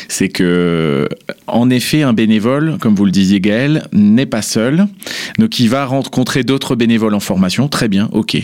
c'est 0.08 0.30
que, 0.30 1.06
en 1.46 1.68
effet, 1.68 2.02
un 2.02 2.14
bénévole, 2.14 2.78
comme 2.80 2.94
vous 2.94 3.04
le 3.04 3.10
disiez 3.10 3.40
Gaël, 3.40 3.86
n'est 3.92 4.24
pas 4.24 4.40
seul. 4.40 4.86
Donc 5.38 5.60
il 5.60 5.68
va 5.68 5.84
rencontrer 5.84 6.44
d'autres 6.44 6.76
bénévoles 6.76 7.14
en 7.14 7.20
formation. 7.20 7.68
Très 7.68 7.88
bien, 7.88 8.08
ok. 8.12 8.38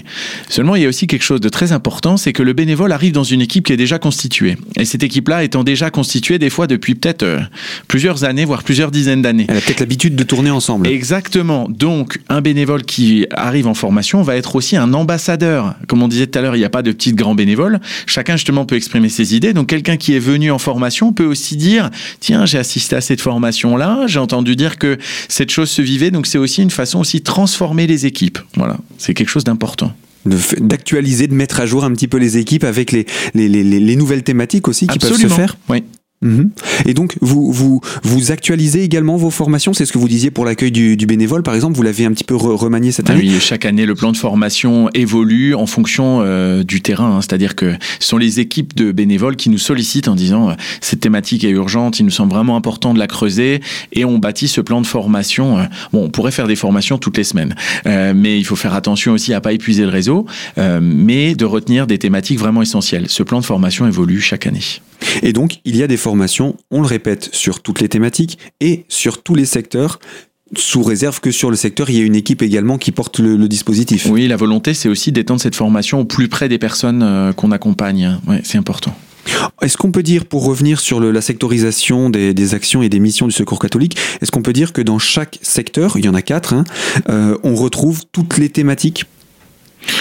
Seulement, 0.50 0.76
il 0.76 0.82
y 0.82 0.84
a 0.84 0.88
aussi 0.88 1.06
quelque 1.06 1.22
chose 1.22 1.40
de 1.40 1.48
très 1.48 1.72
important, 1.72 2.18
c'est 2.18 2.34
que 2.34 2.42
le 2.42 2.52
bénévole 2.52 2.92
arrive 2.92 3.12
dans 3.12 3.24
une 3.24 3.40
équipe 3.40 3.64
qui 3.64 3.72
est 3.72 3.78
déjà 3.78 3.98
constituée. 3.98 4.58
Et 4.76 4.84
cette 4.84 5.02
équipe-là 5.02 5.42
étant 5.42 5.64
déjà 5.64 5.90
constituée 5.90 6.38
des 6.38 6.50
fois 6.50 6.66
depuis 6.66 6.94
peut-être 6.94 7.22
euh, 7.22 7.40
plusieurs 7.88 8.24
années, 8.24 8.44
voire 8.44 8.62
plusieurs 8.62 8.90
dizaines 8.90 9.22
d'années. 9.22 9.46
Elle 9.48 9.56
a 9.56 9.60
peut-être 9.62 9.80
l'habitude 9.80 10.16
de 10.16 10.22
tourner 10.22 10.50
ensemble. 10.50 10.86
Exactement. 10.86 11.66
Donc, 11.70 12.20
un 12.28 12.42
bénévole 12.42 12.82
qui 12.82 13.26
arrive 13.30 13.66
en 13.66 13.74
formation 13.74 14.20
va 14.22 14.36
être 14.36 14.49
aussi 14.56 14.76
un 14.76 14.92
ambassadeur. 14.94 15.74
Comme 15.88 16.02
on 16.02 16.08
disait 16.08 16.26
tout 16.26 16.38
à 16.38 16.42
l'heure, 16.42 16.56
il 16.56 16.58
n'y 16.58 16.64
a 16.64 16.70
pas 16.70 16.82
de 16.82 16.92
petits 16.92 17.12
grands 17.12 17.34
bénévoles. 17.34 17.80
Chacun, 18.06 18.36
justement, 18.36 18.64
peut 18.64 18.76
exprimer 18.76 19.08
ses 19.08 19.34
idées. 19.34 19.52
Donc, 19.52 19.68
quelqu'un 19.68 19.96
qui 19.96 20.14
est 20.14 20.20
venu 20.20 20.50
en 20.50 20.58
formation 20.58 21.12
peut 21.12 21.24
aussi 21.24 21.56
dire, 21.56 21.90
tiens, 22.20 22.46
j'ai 22.46 22.58
assisté 22.58 22.96
à 22.96 23.00
cette 23.00 23.20
formation-là, 23.20 24.04
j'ai 24.06 24.18
entendu 24.18 24.56
dire 24.56 24.78
que 24.78 24.98
cette 25.28 25.50
chose 25.50 25.70
se 25.70 25.82
vivait. 25.82 26.10
Donc, 26.10 26.26
c'est 26.26 26.38
aussi 26.38 26.62
une 26.62 26.70
façon 26.70 27.00
aussi 27.00 27.18
de 27.18 27.24
transformer 27.24 27.86
les 27.86 28.06
équipes. 28.06 28.38
Voilà. 28.56 28.76
C'est 28.98 29.14
quelque 29.14 29.30
chose 29.30 29.44
d'important 29.44 29.92
d'actualiser, 30.26 31.28
de 31.28 31.34
mettre 31.34 31.60
à 31.60 31.66
jour 31.66 31.82
un 31.82 31.92
petit 31.92 32.06
peu 32.06 32.18
les 32.18 32.36
équipes 32.36 32.64
avec 32.64 32.92
les, 32.92 33.06
les, 33.34 33.48
les, 33.48 33.62
les 33.64 33.96
nouvelles 33.96 34.22
thématiques 34.22 34.68
aussi 34.68 34.86
qui 34.86 34.98
peuvent 34.98 35.16
se 35.16 35.28
faire. 35.28 35.56
Oui. 35.70 35.82
Mhm. 36.22 36.50
Et 36.84 36.92
donc, 36.92 37.16
vous, 37.22 37.50
vous, 37.50 37.80
vous 38.02 38.30
actualisez 38.30 38.82
également 38.82 39.16
vos 39.16 39.30
formations 39.30 39.72
C'est 39.72 39.86
ce 39.86 39.92
que 39.92 39.98
vous 39.98 40.08
disiez 40.08 40.30
pour 40.30 40.44
l'accueil 40.44 40.70
du, 40.70 40.98
du, 40.98 41.06
bénévole, 41.06 41.42
par 41.42 41.54
exemple 41.54 41.76
Vous 41.76 41.82
l'avez 41.82 42.04
un 42.04 42.12
petit 42.12 42.24
peu 42.24 42.34
remanié 42.36 42.92
cette 42.92 43.08
ah 43.08 43.14
année 43.14 43.22
Oui, 43.22 43.40
chaque 43.40 43.64
année, 43.64 43.86
le 43.86 43.94
plan 43.94 44.12
de 44.12 44.18
formation 44.18 44.90
évolue 44.92 45.54
en 45.54 45.64
fonction 45.64 46.20
euh, 46.20 46.62
du 46.62 46.82
terrain. 46.82 47.16
Hein. 47.16 47.20
C'est-à-dire 47.22 47.56
que 47.56 47.72
ce 48.00 48.08
sont 48.08 48.18
les 48.18 48.38
équipes 48.38 48.76
de 48.76 48.92
bénévoles 48.92 49.36
qui 49.36 49.48
nous 49.48 49.58
sollicitent 49.58 50.08
en 50.08 50.14
disant 50.14 50.50
euh, 50.50 50.54
cette 50.82 51.00
thématique 51.00 51.42
est 51.44 51.50
urgente, 51.50 52.00
il 52.00 52.04
nous 52.04 52.10
semble 52.10 52.32
vraiment 52.34 52.54
important 52.54 52.92
de 52.92 52.98
la 52.98 53.06
creuser. 53.06 53.62
Et 53.94 54.04
on 54.04 54.18
bâtit 54.18 54.48
ce 54.48 54.60
plan 54.60 54.82
de 54.82 54.86
formation. 54.86 55.58
Euh, 55.58 55.64
bon, 55.94 56.04
on 56.04 56.10
pourrait 56.10 56.32
faire 56.32 56.48
des 56.48 56.56
formations 56.56 56.98
toutes 56.98 57.16
les 57.16 57.24
semaines, 57.24 57.54
mais 57.86 58.38
il 58.38 58.44
faut 58.44 58.56
faire 58.56 58.74
attention 58.74 59.12
aussi 59.12 59.32
à 59.32 59.40
pas 59.40 59.52
épuiser 59.52 59.84
le 59.84 59.88
réseau, 59.88 60.26
mais 60.82 61.34
de 61.34 61.44
retenir 61.44 61.86
des 61.86 61.98
thématiques 61.98 62.38
vraiment 62.38 62.62
essentielles. 62.62 63.06
Ce 63.08 63.22
plan 63.22 63.40
de 63.40 63.44
formation 63.44 63.86
évolue 63.86 64.20
chaque 64.20 64.46
année. 64.46 64.60
Et 65.22 65.32
donc, 65.32 65.60
il 65.64 65.76
y 65.76 65.82
a 65.82 65.86
des 65.86 65.96
formations, 65.96 66.56
on 66.70 66.80
le 66.80 66.86
répète, 66.86 67.30
sur 67.32 67.60
toutes 67.60 67.80
les 67.80 67.88
thématiques 67.88 68.38
et 68.60 68.84
sur 68.88 69.22
tous 69.22 69.34
les 69.34 69.44
secteurs 69.44 69.98
sous 70.56 70.82
réserve 70.82 71.20
que 71.20 71.30
sur 71.30 71.50
le 71.50 71.56
secteur, 71.56 71.90
il 71.90 71.96
y 71.96 72.00
a 72.00 72.04
une 72.04 72.16
équipe 72.16 72.42
également 72.42 72.78
qui 72.78 72.90
porte 72.90 73.20
le, 73.20 73.36
dispositif. 73.46 74.06
Oui, 74.10 74.26
la 74.26 74.36
volonté, 74.36 74.74
c'est 74.74 74.88
aussi 74.88 75.12
d'étendre 75.12 75.40
cette 75.40 75.54
formation 75.54 76.00
au 76.00 76.04
plus 76.04 76.28
près 76.28 76.48
des 76.48 76.58
personnes 76.58 77.02
euh, 77.02 77.32
qu'on 77.32 77.52
accompagne. 77.52 78.18
Ouais, 78.26 78.40
c'est 78.42 78.58
important. 78.58 78.94
Est-ce 79.62 79.76
qu'on 79.76 79.92
peut 79.92 80.02
dire, 80.02 80.24
pour 80.24 80.44
revenir 80.44 80.80
sur 80.80 81.00
la 81.00 81.20
sectorisation 81.20 82.10
des, 82.10 82.54
actions 82.54 82.82
et 82.82 82.88
des 82.88 82.98
missions 82.98 83.26
du 83.26 83.32
Secours 83.32 83.58
catholique, 83.58 83.96
est-ce 84.20 84.30
qu'on 84.32 84.42
peut 84.42 84.52
dire 84.52 84.72
que 84.72 84.82
dans 84.82 84.98
chaque 84.98 85.38
secteur, 85.42 85.96
il 85.96 86.04
y 86.04 86.08
en 86.08 86.14
a 86.14 86.22
quatre, 86.22 86.54
hein, 86.54 86.64
euh, 87.08 87.36
on 87.44 87.54
retrouve 87.54 88.02
toutes 88.10 88.38
les 88.38 88.48
thématiques 88.48 89.04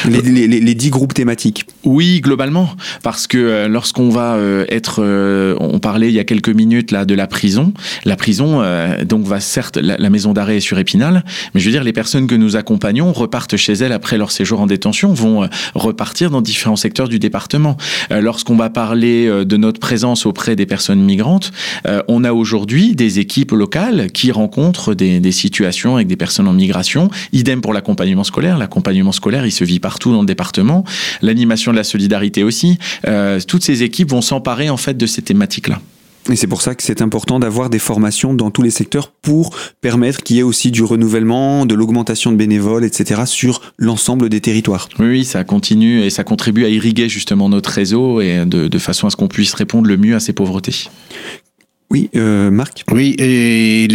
les, 0.08 0.76
dix 0.76 0.90
groupes 0.90 1.14
thématiques 1.14 1.66
Oui, 1.84 2.22
globalement, 2.22 2.70
parce 3.04 3.28
que 3.28 3.38
euh, 3.38 3.68
lorsqu'on 3.68 4.10
va 4.10 4.36
euh, 4.36 4.66
être, 4.70 5.02
euh, 5.04 5.56
on 5.60 5.80
parlait 5.80 6.10
il 6.10 6.14
y 6.14 6.20
a 6.20 6.24
quelques 6.24 6.50
minutes 6.50 6.92
là 6.92 7.06
de 7.06 7.14
la 7.14 7.28
prison. 7.28 7.74
La 8.06 8.16
prison, 8.16 8.64
donc 9.06 9.26
va 9.26 9.40
certes, 9.40 9.78
la, 9.78 10.10
maison 10.10 10.34
d'arrêt 10.34 10.58
est 10.58 10.62
sur 10.62 10.80
Épinal, 10.80 11.24
mais 11.54 11.60
je 11.60 11.66
veux 11.66 11.72
dire 11.72 11.84
les 11.84 11.94
personnes 11.94 12.28
que 12.28 12.36
nous 12.36 12.56
accompagnons 12.56 13.12
repartent 13.14 13.58
chez 13.58 13.74
elles 13.74 13.92
après 13.92 14.18
leur 14.18 14.32
séjour 14.32 14.62
en 14.62 14.68
détention, 14.68 15.14
vont 15.14 15.48
repartir 15.76 16.30
dans 16.30 16.42
différents 16.42 16.76
secteurs 16.76 17.08
du 17.08 17.20
département. 17.20 17.78
lorsqu'on 18.10 18.56
va 18.56 18.70
parler 18.70 19.28
de 19.46 19.58
notre 19.58 19.80
présence 19.80 20.26
auprès 20.26 20.56
des 20.56 20.66
personnes 20.66 21.02
migrantes, 21.02 21.52
on 22.08 22.24
a 22.24 22.34
aujourd'hui 22.34 22.96
des 22.96 23.20
équipes 23.20 23.52
locales 23.52 24.12
qui 24.12 24.32
rencontrent 24.32 24.94
des, 24.94 25.20
des 25.20 25.32
situations 25.32 25.96
avec 25.96 26.08
des 26.08 26.18
personnes 26.18 26.48
en 26.48 26.54
migration. 26.54 27.10
Idem 27.34 27.62
pour 27.62 27.74
l'accompagnement 27.74 28.24
scolaire. 28.24 28.58
L'accompagnement 28.58 29.12
scolaire, 29.12 29.46
il 29.46 29.52
se 29.52 29.64
vit 29.70 29.80
partout 29.80 30.12
dans 30.12 30.22
le 30.22 30.28
département, 30.28 30.84
l'animation 31.22 31.72
de 31.72 31.78
la 31.78 31.84
solidarité 31.84 32.44
aussi. 32.44 32.78
Euh, 33.08 33.40
toutes 33.48 33.64
ces 33.64 33.84
équipes 33.84 34.10
vont 34.10 34.22
s'emparer 34.22 34.70
en 34.70 34.78
fait 34.78 34.98
de 34.98 35.06
ces 35.06 35.22
thématiques-là. 35.22 35.80
Et 36.30 36.36
c'est 36.36 36.48
pour 36.48 36.62
ça 36.62 36.76
que 36.76 36.84
c'est 36.84 37.02
important 37.02 37.40
d'avoir 37.40 37.70
des 37.70 37.80
formations 37.80 38.34
dans 38.34 38.52
tous 38.52 38.62
les 38.62 38.70
secteurs 38.70 39.10
pour 39.10 39.56
permettre 39.82 40.22
qu'il 40.22 40.36
y 40.36 40.40
ait 40.40 40.44
aussi 40.44 40.70
du 40.70 40.84
renouvellement, 40.84 41.66
de 41.66 41.74
l'augmentation 41.74 42.32
de 42.32 42.38
bénévoles, 42.38 42.84
etc. 42.84 43.22
sur 43.26 43.62
l'ensemble 43.78 44.30
des 44.30 44.42
territoires. 44.42 44.90
Oui, 45.00 45.24
ça 45.24 45.44
continue 45.44 46.04
et 46.04 46.10
ça 46.10 46.24
contribue 46.24 46.66
à 46.66 46.70
irriguer 46.70 47.10
justement 47.10 47.50
notre 47.50 47.72
réseau 47.72 48.22
et 48.22 48.46
de, 48.46 48.68
de 48.68 48.78
façon 48.78 49.08
à 49.08 49.10
ce 49.10 49.16
qu'on 49.16 49.28
puisse 49.28 49.54
répondre 49.54 49.88
le 49.88 49.98
mieux 49.98 50.16
à 50.16 50.20
ces 50.20 50.34
pauvretés. 50.34 50.90
Oui, 51.92 52.12
euh, 52.16 52.52
Marc. 52.52 52.84
Oui, 52.92 53.16
et, 53.18 53.88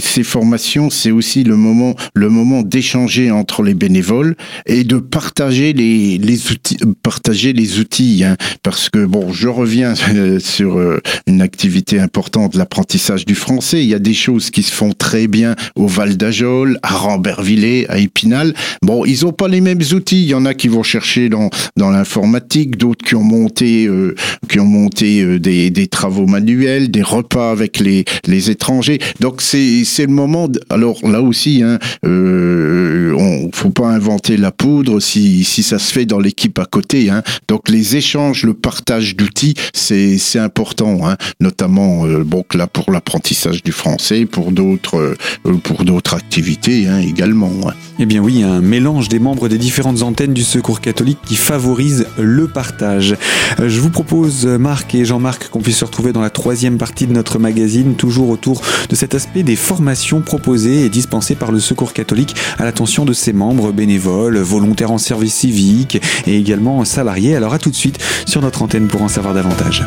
ces 0.00 0.22
formations, 0.22 0.88
c'est 0.88 1.10
aussi 1.10 1.42
le 1.42 1.56
moment, 1.56 1.96
le 2.14 2.28
moment 2.28 2.62
d'échanger 2.62 3.32
entre 3.32 3.64
les 3.64 3.74
bénévoles 3.74 4.36
et 4.66 4.84
de 4.84 4.98
partager 4.98 5.72
les, 5.72 6.18
les 6.18 6.52
outils, 6.52 6.78
partager 7.02 7.52
les 7.52 7.80
outils, 7.80 8.22
hein, 8.24 8.36
parce 8.62 8.88
que 8.88 9.04
bon, 9.04 9.32
je 9.32 9.48
reviens 9.48 9.94
sur 10.38 10.78
euh, 10.78 11.00
une 11.26 11.42
activité 11.42 11.98
importante, 11.98 12.54
l'apprentissage 12.54 13.26
du 13.26 13.34
français. 13.34 13.82
Il 13.82 13.88
y 13.88 13.94
a 13.94 13.98
des 13.98 14.14
choses 14.14 14.50
qui 14.50 14.62
se 14.62 14.72
font 14.72 14.92
très 14.92 15.26
bien 15.26 15.56
au 15.74 15.88
Val 15.88 16.16
d'Ajol, 16.16 16.78
à 16.84 16.94
Rambervillers, 16.94 17.86
à 17.88 17.98
Épinal. 17.98 18.54
Bon, 18.82 19.04
ils 19.04 19.26
ont 19.26 19.32
pas 19.32 19.48
les 19.48 19.60
mêmes 19.60 19.82
outils. 19.92 20.22
Il 20.22 20.28
y 20.28 20.34
en 20.34 20.44
a 20.44 20.54
qui 20.54 20.68
vont 20.68 20.84
chercher 20.84 21.28
dans 21.28 21.50
dans 21.76 21.90
l'informatique, 21.90 22.76
d'autres 22.76 23.04
qui 23.04 23.16
ont 23.16 23.24
monté, 23.24 23.86
euh, 23.86 24.14
qui 24.48 24.60
ont 24.60 24.66
monté 24.66 25.22
euh, 25.22 25.40
des, 25.40 25.70
des 25.70 25.88
travaux 25.88 26.26
manuels, 26.26 26.90
des 26.90 27.02
repas 27.02 27.39
avec 27.48 27.78
les, 27.78 28.04
les 28.26 28.50
étrangers. 28.50 28.98
Donc 29.20 29.40
c'est 29.40 29.84
le 29.98 30.06
moment. 30.08 30.48
alors 30.68 30.98
là 31.08 31.22
aussi, 31.22 31.62
hein, 31.62 31.78
euh, 32.04 33.14
faut 33.52 33.70
pas 33.70 33.88
inventer 33.88 34.36
la 34.36 34.50
poudre 34.50 35.00
si 35.00 35.44
si 35.44 35.62
ça 35.62 35.78
se 35.78 35.92
fait 35.92 36.06
dans 36.06 36.18
l'équipe 36.18 36.58
à 36.58 36.66
côté. 36.66 37.10
Hein. 37.10 37.22
Donc 37.48 37.68
les 37.68 37.96
échanges, 37.96 38.44
le 38.44 38.54
partage 38.54 39.16
d'outils, 39.16 39.54
c'est 39.72 40.18
important, 40.38 41.08
hein, 41.08 41.16
notamment 41.40 42.06
euh, 42.06 42.24
bon 42.24 42.44
là 42.54 42.66
pour 42.66 42.90
l'apprentissage 42.92 43.62
du 43.62 43.72
français, 43.72 44.26
pour 44.26 44.52
d'autres 44.52 45.16
euh, 45.44 46.14
activités 46.14 46.88
hein, 46.88 46.98
également. 46.98 47.50
Hein. 47.66 47.72
Eh 47.98 48.06
bien 48.06 48.20
oui, 48.20 48.42
un 48.42 48.60
mélange 48.60 49.08
des 49.08 49.18
membres 49.18 49.48
des 49.48 49.58
différentes 49.58 50.02
antennes 50.02 50.32
du 50.32 50.42
Secours 50.42 50.80
catholique 50.80 51.18
qui 51.24 51.36
favorise 51.36 52.06
le 52.18 52.48
partage. 52.48 53.14
Euh, 53.58 53.68
je 53.68 53.80
vous 53.80 53.90
propose 53.90 54.46
Marc 54.46 54.94
et 54.94 55.04
Jean-Marc 55.04 55.48
qu'on 55.48 55.60
puisse 55.60 55.78
se 55.78 55.84
retrouver 55.84 56.12
dans 56.12 56.20
la 56.20 56.30
troisième 56.30 56.78
partie 56.78 57.06
de 57.06 57.12
notre 57.12 57.29
magazine, 57.38 57.94
toujours 57.94 58.30
autour 58.30 58.62
de 58.88 58.94
cet 58.94 59.14
aspect 59.14 59.42
des 59.42 59.56
formations 59.56 60.20
proposées 60.20 60.84
et 60.84 60.88
dispensées 60.88 61.34
par 61.34 61.52
le 61.52 61.60
Secours 61.60 61.92
catholique 61.92 62.34
à 62.58 62.64
l'attention 62.64 63.04
de 63.04 63.12
ses 63.12 63.32
membres 63.32 63.72
bénévoles, 63.72 64.38
volontaires 64.38 64.90
en 64.90 64.98
service 64.98 65.34
civique 65.34 66.00
et 66.26 66.36
également 66.36 66.84
salariés. 66.84 67.36
Alors 67.36 67.54
à 67.54 67.58
tout 67.58 67.70
de 67.70 67.76
suite 67.76 67.98
sur 68.26 68.42
notre 68.42 68.62
antenne 68.62 68.88
pour 68.88 69.02
en 69.02 69.08
savoir 69.08 69.34
davantage. 69.34 69.84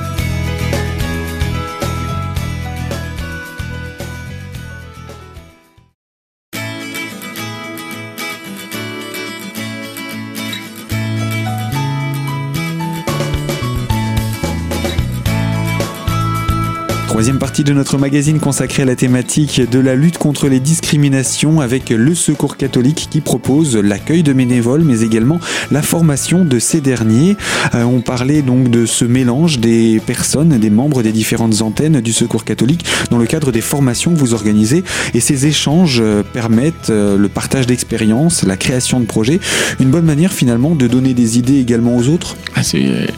Troisième 17.24 17.40
partie 17.40 17.64
de 17.64 17.72
notre 17.72 17.98
magazine 17.98 18.42
consacrée 18.42 18.84
à 18.84 18.86
la 18.86 18.98
thématique 18.98 19.62
de 19.72 19.80
la 19.80 19.96
lutte 19.96 20.18
contre 20.18 20.50
les 20.50 20.60
discriminations 20.60 21.62
avec 21.62 21.90
le 21.90 22.16
Secours 22.16 22.58
catholique 22.58 23.08
qui 23.10 23.22
propose 23.22 23.78
l'accueil 23.78 24.24
de 24.24 24.34
bénévoles 24.34 24.84
mais 24.84 25.04
également 25.04 25.40
la 25.72 25.82
formation 25.82 26.44
de 26.44 26.60
ces 26.60 26.82
derniers. 26.82 27.38
Euh, 27.76 27.84
on 27.84 28.02
parlait 28.02 28.42
donc 28.42 28.70
de 28.70 28.86
ce 28.86 29.06
mélange 29.06 29.60
des 29.60 30.02
personnes, 30.06 30.50
des 30.50 30.70
membres 30.70 31.02
des 31.02 31.14
différentes 31.14 31.62
antennes 31.62 32.02
du 32.02 32.12
Secours 32.12 32.44
catholique 32.44 32.84
dans 33.10 33.20
le 33.20 33.26
cadre 33.26 33.54
des 33.54 33.62
formations 33.62 34.14
que 34.14 34.20
vous 34.20 34.34
organisez 34.34 34.84
et 35.14 35.22
ces 35.22 35.46
échanges 35.46 36.02
euh, 36.02 36.24
permettent 36.24 36.90
euh, 36.90 37.16
le 37.16 37.30
partage 37.30 37.68
d'expériences, 37.68 38.44
la 38.44 38.58
création 38.58 39.00
de 39.00 39.06
projets, 39.06 39.40
une 39.80 39.92
bonne 39.92 40.04
manière 40.04 40.34
finalement 40.34 40.76
de 40.76 40.88
donner 40.88 41.14
des 41.14 41.38
idées 41.38 41.62
également 41.62 41.96
aux 41.96 42.10
autres? 42.10 42.36
Ah, 42.58 42.64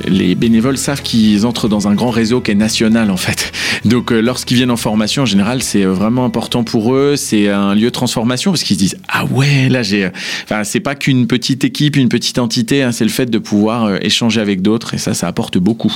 les 0.08 0.36
bénévoles 0.36 0.78
savent 0.78 1.02
qu'ils 1.02 1.48
entrent 1.48 1.68
dans 1.68 1.88
un 1.88 1.96
grand 1.96 2.12
réseau 2.12 2.40
qui 2.40 2.52
est 2.52 2.56
national 2.56 3.10
en 3.10 3.18
fait. 3.18 3.52
Euh, 4.12 4.22
lorsqu'ils 4.22 4.58
viennent 4.58 4.72
en 4.72 4.78
formation, 4.78 5.24
en 5.24 5.26
général, 5.26 5.62
c'est 5.62 5.84
euh, 5.84 5.92
vraiment 5.92 6.26
important 6.26 6.64
pour 6.64 6.94
eux. 6.94 7.16
C'est 7.16 7.50
un 7.50 7.76
lieu 7.76 7.86
de 7.86 7.90
transformation 7.90 8.52
parce 8.52 8.64
qu'ils 8.64 8.76
se 8.76 8.80
disent 8.80 8.98
ah 9.08 9.26
ouais, 9.26 9.70
là 9.70 9.84
j'ai. 9.84 10.10
Enfin, 10.44 10.64
c'est 10.64 10.80
pas 10.80 10.96
qu'une 10.96 11.28
petite 11.28 11.64
équipe, 11.64 11.96
une 11.96 12.10
petite 12.10 12.40
entité. 12.40 12.84
Hein, 12.84 12.92
c'est 12.92 13.06
le 13.06 13.10
fait 13.10 13.28
de 13.28 13.38
pouvoir 13.38 13.86
euh, 13.86 13.98
échanger 14.02 14.42
avec 14.42 14.62
d'autres 14.62 14.94
et 14.94 14.98
ça, 14.98 15.14
ça 15.14 15.28
apporte 15.28 15.58
beaucoup. 15.58 15.94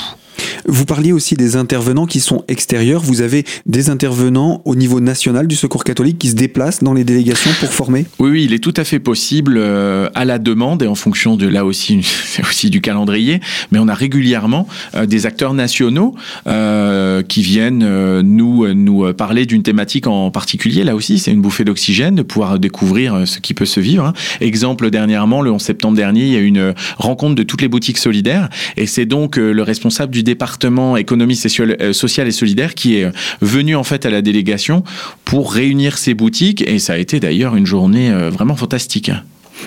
Vous 0.68 0.86
parliez 0.86 1.12
aussi 1.12 1.36
des 1.36 1.56
intervenants 1.56 2.06
qui 2.06 2.20
sont 2.20 2.44
extérieurs. 2.48 3.02
Vous 3.02 3.22
avez 3.22 3.46
des 3.66 3.90
intervenants 3.90 4.62
au 4.66 4.76
niveau 4.76 5.00
national 5.00 5.48
du 5.48 5.56
Secours 5.56 5.84
catholique 5.84 6.18
qui 6.18 6.30
se 6.30 6.36
déplacent 6.36 6.84
dans 6.84 6.94
les 6.94 7.04
délégations 7.04 7.52
pour 7.60 7.74
former? 7.74 8.06
Oui, 8.20 8.30
oui, 8.32 8.44
il 8.46 8.54
est 8.54 8.60
tout 8.60 8.74
à 8.78 8.84
fait 8.84 9.00
possible 9.00 9.56
euh, 9.58 10.10
à 10.16 10.26
la 10.26 10.40
demande 10.40 10.84
et 10.84 10.88
en 10.88 10.96
fonction 10.96 11.36
de 11.36 11.48
là 11.48 11.66
aussi, 11.66 12.00
aussi 12.50 12.70
du 12.70 12.82
calendrier. 12.82 13.40
Mais 13.72 13.80
on 13.80 13.88
a 13.88 13.94
régulièrement 13.94 14.68
euh, 14.96 15.06
des 15.06 15.26
acteurs 15.26 15.54
nationaux 15.54 16.16
euh, 16.48 17.22
qui 17.24 17.42
viennent 17.42 18.22
nous, 18.22 18.74
nous 18.74 19.14
parler 19.14 19.46
d'une 19.46 19.64
thématique 19.64 20.08
en 20.08 20.32
particulier. 20.32 20.84
Là 20.84 20.96
aussi, 20.96 21.20
c'est 21.20 21.32
une 21.32 21.42
bouffée 21.42 21.64
d'oxygène 21.64 22.16
de 22.16 22.22
pouvoir 22.22 22.60
découvrir 22.60 23.28
ce 23.28 23.40
qui 23.40 23.54
peut 23.54 23.66
se 23.66 23.80
vivre. 23.80 24.06
Hein. 24.06 24.14
Exemple, 24.42 24.90
dernièrement, 24.90 25.42
le 25.42 25.52
11 25.52 25.62
septembre 25.62 25.98
dernier, 25.98 26.22
il 26.22 26.34
y 26.34 26.38
a 26.38 26.40
eu 26.40 26.46
une 26.46 26.74
rencontre 26.98 27.36
de 27.36 27.44
toutes 27.44 27.62
les 27.62 27.68
boutiques 27.68 27.98
solidaires 27.98 28.50
et 28.78 28.86
c'est 28.86 29.06
donc 29.06 29.38
le 29.38 29.62
responsable 29.62 30.14
du 30.14 30.24
département 30.30 30.96
économie 30.96 31.42
euh, 31.60 31.94
sociale 31.94 32.28
et 32.28 32.32
solidaire 32.32 32.76
qui 32.76 32.98
est 32.98 33.12
venu 33.42 33.76
en 33.76 33.84
fait 33.84 34.06
à 34.06 34.12
la 34.12 34.22
délégation 34.22 34.84
pour 35.26 35.54
réunir 35.54 35.98
ces 35.98 36.14
boutiques 36.14 36.62
et 36.62 36.78
ça 36.78 36.94
a 36.94 36.98
été 36.98 37.20
d'ailleurs 37.20 37.56
une 37.56 37.66
journée 37.66 38.12
euh, 38.12 38.30
vraiment 38.30 38.56
fantastique. 38.56 39.12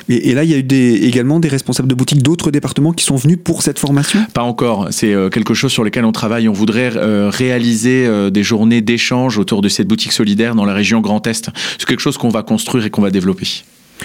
Et, 0.09 0.33
là, 0.33 0.42
il 0.42 0.50
y 0.50 0.54
a 0.54 0.57
eu 0.57 0.62
des, 0.62 1.04
également 1.04 1.38
des 1.38 1.49
responsables 1.49 1.88
de 1.88 1.95
boutiques 1.95 2.23
d'autres 2.23 2.50
départements 2.50 2.92
qui 2.92 3.04
sont 3.04 3.16
venus 3.16 3.38
pour 3.45 3.61
cette 3.61 3.78
formation? 3.78 4.25
Pas 4.33 4.42
encore. 4.42 4.88
C'est 4.90 5.12
euh, 5.12 5.28
quelque 5.28 5.52
chose 5.52 5.71
sur 5.71 5.85
lequel 5.85 6.07
on 6.07 6.12
travaille. 6.12 6.49
On 6.49 6.54
voudrait 6.54 6.90
réaliser 7.28 8.09
des 8.31 8.42
journées 8.42 8.81
d'échange 8.81 9.37
autour 9.37 9.61
de 9.61 9.69
cette 9.69 9.88
boutique 9.88 10.12
solidaire 10.12 10.54
dans 10.54 10.64
la 10.64 10.73
région 10.73 11.00
Grand 11.00 11.26
Est. 11.26 11.50
C'est 11.78 11.87
quelque 11.87 12.00
chose 12.00 12.16
qu'on 12.16 12.31
va 12.31 12.42
construire 12.42 12.87
et 12.87 12.90
qu'on 12.90 13.02
va 13.02 13.11
développer. 13.11 13.47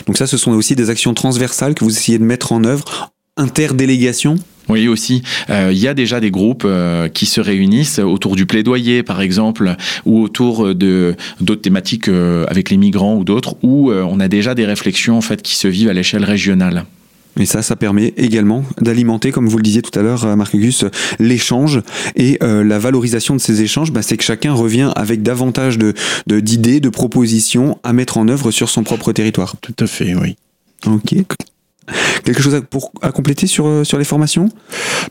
Donc 0.08 0.18
ça, 0.18 0.28
ce 0.28 0.38
sont 0.38 0.52
aussi 0.52 0.76
des 0.76 0.90
actions 0.90 1.14
transversales 1.14 1.74
que 1.74 1.86
vous 1.86 1.96
essayez 1.96 2.20
de 2.20 2.24
mettre 2.24 2.52
en 2.52 2.64
œuvre, 2.66 3.12
interdélégation? 3.38 4.36
Oui, 4.70 4.88
aussi. 4.88 5.24
Euh, 5.50 5.70
il 5.72 5.78
y 5.78 5.88
a 5.88 5.94
déjà 5.94 6.20
des 6.20 6.32
groupes 6.32 6.64
euh, 6.66 7.08
qui 7.08 7.26
se 7.26 7.40
réunissent 7.40 8.00
autour 8.00 8.36
du 8.36 8.46
plaidoyer, 8.46 9.02
par 9.04 9.22
exemple, 9.22 9.76
ou 10.06 10.22
autour 10.22 10.76
de 10.76 11.16
d'autres 11.40 11.62
thématiques 11.62 12.10
euh, 12.10 12.46
avec 12.50 12.70
les 12.70 12.78
migrants 12.78 13.16
ou 13.16 13.24
d'autres, 13.24 13.56
où 13.64 13.92
on 13.92 14.20
a 14.20 14.28
déjà 14.28 14.56
des 14.56 14.66
réflexions 14.66 15.18
en 15.18 15.22
fait 15.22 15.42
qui 15.42 15.56
se 15.56 15.68
vivent 15.68 15.90
à 15.90 15.94
l'échelle 15.94 16.24
régionale. 16.24 16.86
Et 17.40 17.46
ça, 17.46 17.62
ça 17.62 17.76
permet 17.76 18.14
également 18.18 18.64
d'alimenter, 18.82 19.32
comme 19.32 19.48
vous 19.48 19.58
le 19.58 19.64
disiez 19.64 19.84
tout 19.84 19.98
à 19.98 20.02
l'heure, 20.02 20.36
Marc 20.36 20.56
Auguste, 20.56 20.88
l'échange 21.20 21.82
et 22.16 22.40
la 22.42 22.80
valorisation 22.80 23.36
de 23.36 23.40
ces 23.40 23.62
échanges. 23.62 23.92
Bah, 23.92 24.02
c'est 24.02 24.18
que 24.18 24.24
chacun 24.24 24.54
revient 24.54 24.92
avec 24.96 25.22
davantage 25.22 25.78
de 25.78 25.94
d'idées, 26.28 26.80
de, 26.80 26.90
propositions 26.90 27.78
à 27.84 27.94
mettre 27.94 28.18
en 28.18 28.28
œuvre 28.28 28.50
sur 28.50 28.70
son 28.70 28.84
propre 28.84 29.12
territoire. 29.12 29.56
Tout 29.62 29.76
à 29.80 29.88
fait, 29.88 30.16
oui. 30.16 30.36
Ok. 30.88 31.16
Quelque 32.24 32.42
chose 32.42 32.56
à, 32.56 32.62
pour, 32.62 32.92
à 33.02 33.12
compléter 33.12 33.48
sur, 33.48 33.68
euh, 33.68 33.84
sur 33.84 33.98
les 33.98 34.04
formations? 34.04 34.50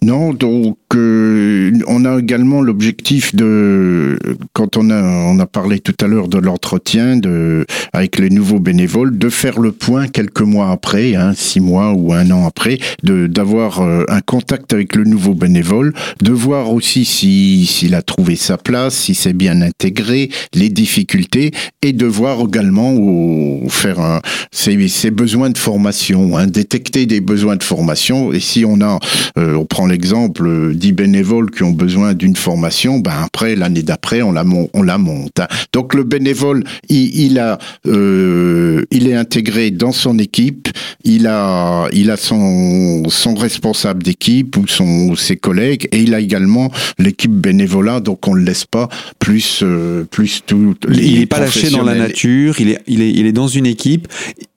Non, 0.03 0.33
donc 0.35 0.77
euh, 0.95 1.73
on 1.87 2.05
a 2.05 2.19
également 2.19 2.61
l'objectif 2.61 3.35
de, 3.35 4.19
quand 4.53 4.77
on 4.77 4.91
a, 4.91 5.03
on 5.03 5.39
a 5.39 5.47
parlé 5.47 5.81
tout 5.81 5.97
à 6.01 6.07
l'heure 6.07 6.29
de 6.29 6.39
l'entretien 6.39 7.17
de, 7.17 7.65
avec 7.93 8.19
les 8.19 8.31
nouveaux 8.31 8.61
bénévoles, 8.61 9.17
de 9.17 9.29
faire 9.29 9.59
le 9.59 9.73
point 9.73 10.09
quelques 10.09 10.43
mois 10.43 10.71
après, 10.71 11.15
hein, 11.15 11.33
six 11.35 11.61
mois 11.61 11.93
ou 11.93 12.13
un 12.13 12.31
an 12.31 12.47
après, 12.47 12.79
de 13.03 13.27
d'avoir 13.27 13.81
euh, 13.81 14.05
un 14.09 14.21
contact 14.21 14.73
avec 14.73 14.95
le 14.97 15.05
nouveau 15.05 15.35
bénévole, 15.35 15.95
de 16.21 16.33
voir 16.33 16.73
aussi 16.73 17.05
s'il 17.05 17.67
si, 17.67 17.95
a 17.95 18.03
trouvé 18.03 18.37
sa 18.37 18.59
place, 18.59 18.95
si 18.95 19.15
c'est 19.15 19.33
bien 19.33 19.63
intégré, 19.63 20.31
les 20.55 20.69
difficultés, 20.69 21.53
et 21.83 21.93
de 21.93 22.07
voir 22.07 22.41
également 22.41 22.93
ou, 22.93 23.67
faire 23.71 24.01
un, 24.01 24.21
ses, 24.53 24.89
ses, 24.89 25.11
besoins 25.11 25.51
de 25.51 25.59
formation, 25.59 26.37
hein, 26.37 26.47
détecter 26.67 27.07
des 27.07 27.21
besoins 27.21 27.55
de 27.55 27.63
formation. 27.63 28.33
Et 28.33 28.41
si 28.41 28.65
on 28.65 28.81
a, 28.81 28.99
euh, 29.39 29.55
on 29.55 29.65
prend 29.65 29.87
l'exemple 29.87 30.75
10 30.75 30.93
bénévoles 30.93 31.53
qui 31.53 31.63
ont 31.63 31.71
besoin 31.71 32.13
d'une 32.13 32.35
formation, 32.35 32.99
ben 32.99 33.13
après 33.25 33.55
l'année 33.55 33.85
d'après 33.85 34.23
on 34.23 34.33
la 34.33 34.45
on 34.75 34.83
la 34.83 34.99
monte. 34.99 35.39
Hein. 35.39 35.47
Donc 35.73 35.95
le 35.95 36.03
bénévole, 36.03 36.65
il, 36.89 37.39
a, 37.39 37.59
euh, 37.87 38.83
il 38.91 39.09
est 39.09 39.15
intégré 39.15 39.71
dans 39.71 39.93
son 39.93 40.19
équipe, 40.19 40.69
il 41.05 41.29
a, 41.29 41.89
il 41.93 42.11
a 42.11 42.17
son 42.17 43.05
son 43.09 43.35
responsable 43.35 44.03
d'équipe 44.03 44.57
ou 44.57 44.67
son 44.67 45.15
ses 45.15 45.37
collègues 45.37 45.89
et 45.93 46.01
il 46.01 46.15
a 46.15 46.21
également 46.21 46.73
l'équipe 46.99 47.33
bénévolat. 47.33 48.01
Donc 48.01 48.27
on 48.27 48.35
le 48.35 48.43
laisse 48.43 48.65
pas 48.65 48.89
plus 49.21 49.61
euh, 49.63 50.05
plus 50.11 50.43
tout. 50.45 50.75
il 50.93 51.21
n'est 51.21 51.27
pas 51.27 51.39
lâché 51.39 51.71
dans 51.71 51.85
la 51.85 51.95
nature. 51.95 52.61
Il 52.61 52.71
est 52.71 52.83
il 52.89 53.03
est 53.03 53.11
il 53.11 53.27
est 53.27 53.33
dans 53.33 53.49
une 53.49 53.67
équipe 53.67 54.09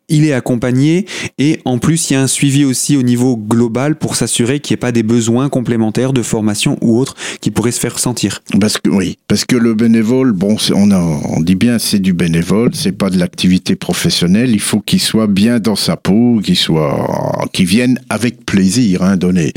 il 0.10 0.26
est 0.26 0.34
accompagné 0.34 1.06
et 1.38 1.60
en 1.66 1.78
plus 1.78 2.10
il 2.10 2.14
y 2.14 2.16
a 2.16 2.22
un 2.22 2.28
suivi 2.28 2.66
aussi 2.66 2.98
au 2.98 3.04
niveau 3.04 3.38
global 3.38 3.96
pour 3.96 4.16
s'assurer 4.16 4.60
qu'il 4.60 4.74
n'y 4.74 4.80
ait 4.80 4.82
pas 4.82 4.92
des 4.92 5.04
besoins 5.04 5.50
complémentaires 5.50 6.14
de 6.14 6.22
formation 6.22 6.78
ou 6.82 6.98
autres 6.98 7.16
qui 7.42 7.52
pourraient 7.52 7.72
se 7.72 7.80
faire 7.80 7.94
ressentir. 7.94 8.42
Parce 8.60 8.78
que 8.78 8.90
oui, 8.90 9.18
parce 9.28 9.46
que 9.46 9.56
le 9.56 9.74
bénévole, 9.74 10.32
bon, 10.32 10.58
on, 10.74 10.92
on 10.92 11.42
dit 11.42 11.56
bien 11.56 11.80
c'est 11.80 12.00
du 12.00 12.14
bénévole, 12.14 12.72
c'est 12.74 12.92
pas 12.92 13.10
de 13.10 13.18
l'activité 13.18 13.76
professionnelle. 13.76 14.52
Il 14.52 14.60
faut 14.60 14.80
qu'il 14.80 15.00
soit 15.00 15.28
bien 15.28 15.60
dans 15.60 15.76
sa 15.76 15.96
peau, 15.96 16.40
qu'il 16.44 16.56
soit, 16.56 17.48
qu'il 17.54 17.66
vienne 17.66 18.00
avec 18.10 18.46
plaisir, 18.46 19.04
hein, 19.04 19.18
donner. 19.18 19.54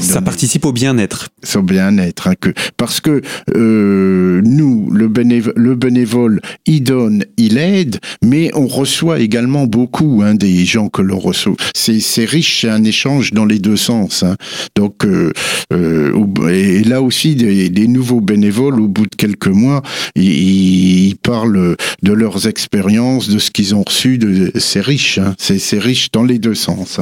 Ça 0.00 0.22
participe 0.22 0.64
au 0.64 0.72
bien-être. 0.72 1.28
Au 1.54 1.62
bien-être, 1.62 2.28
hein, 2.28 2.34
que 2.40 2.50
parce 2.76 3.00
que 3.00 3.20
euh, 3.54 4.40
nous, 4.44 4.90
le 4.90 5.08
bénévole, 5.08 5.54
le 5.56 5.74
bénévole, 5.74 6.40
il 6.66 6.82
donne, 6.82 7.24
il 7.36 7.58
aide, 7.58 7.98
mais 8.22 8.50
on 8.54 8.66
reçoit 8.66 9.20
également 9.20 9.66
beaucoup 9.66 10.14
Hein, 10.22 10.34
des 10.34 10.64
gens 10.64 10.88
que 10.88 11.02
l'on 11.02 11.18
reçoit. 11.18 11.56
C'est 11.74 12.24
riche, 12.24 12.60
c'est 12.60 12.68
un 12.68 12.84
échange 12.84 13.32
dans 13.32 13.44
les 13.44 13.58
deux 13.58 13.76
sens. 13.76 14.22
Hein. 14.22 14.36
Donc, 14.76 15.04
euh, 15.04 15.32
euh, 15.72 16.48
et 16.48 16.84
là 16.84 17.02
aussi, 17.02 17.34
des, 17.34 17.88
nouveaux 17.88 18.20
bénévoles, 18.20 18.80
au 18.80 18.88
bout 18.88 19.04
de 19.04 19.14
quelques 19.16 19.48
mois, 19.48 19.82
ils, 20.14 21.16
parlent 21.22 21.76
de 22.02 22.12
leurs 22.12 22.48
expériences, 22.48 23.28
de 23.28 23.38
ce 23.38 23.50
qu'ils 23.50 23.74
ont 23.74 23.82
reçu. 23.82 24.18
C'est 24.56 24.80
riche, 24.80 25.18
hein. 25.18 25.34
c'est 25.38 25.78
riche 25.78 26.10
dans 26.10 26.24
les 26.24 26.38
deux 26.38 26.54
sens. 26.54 27.00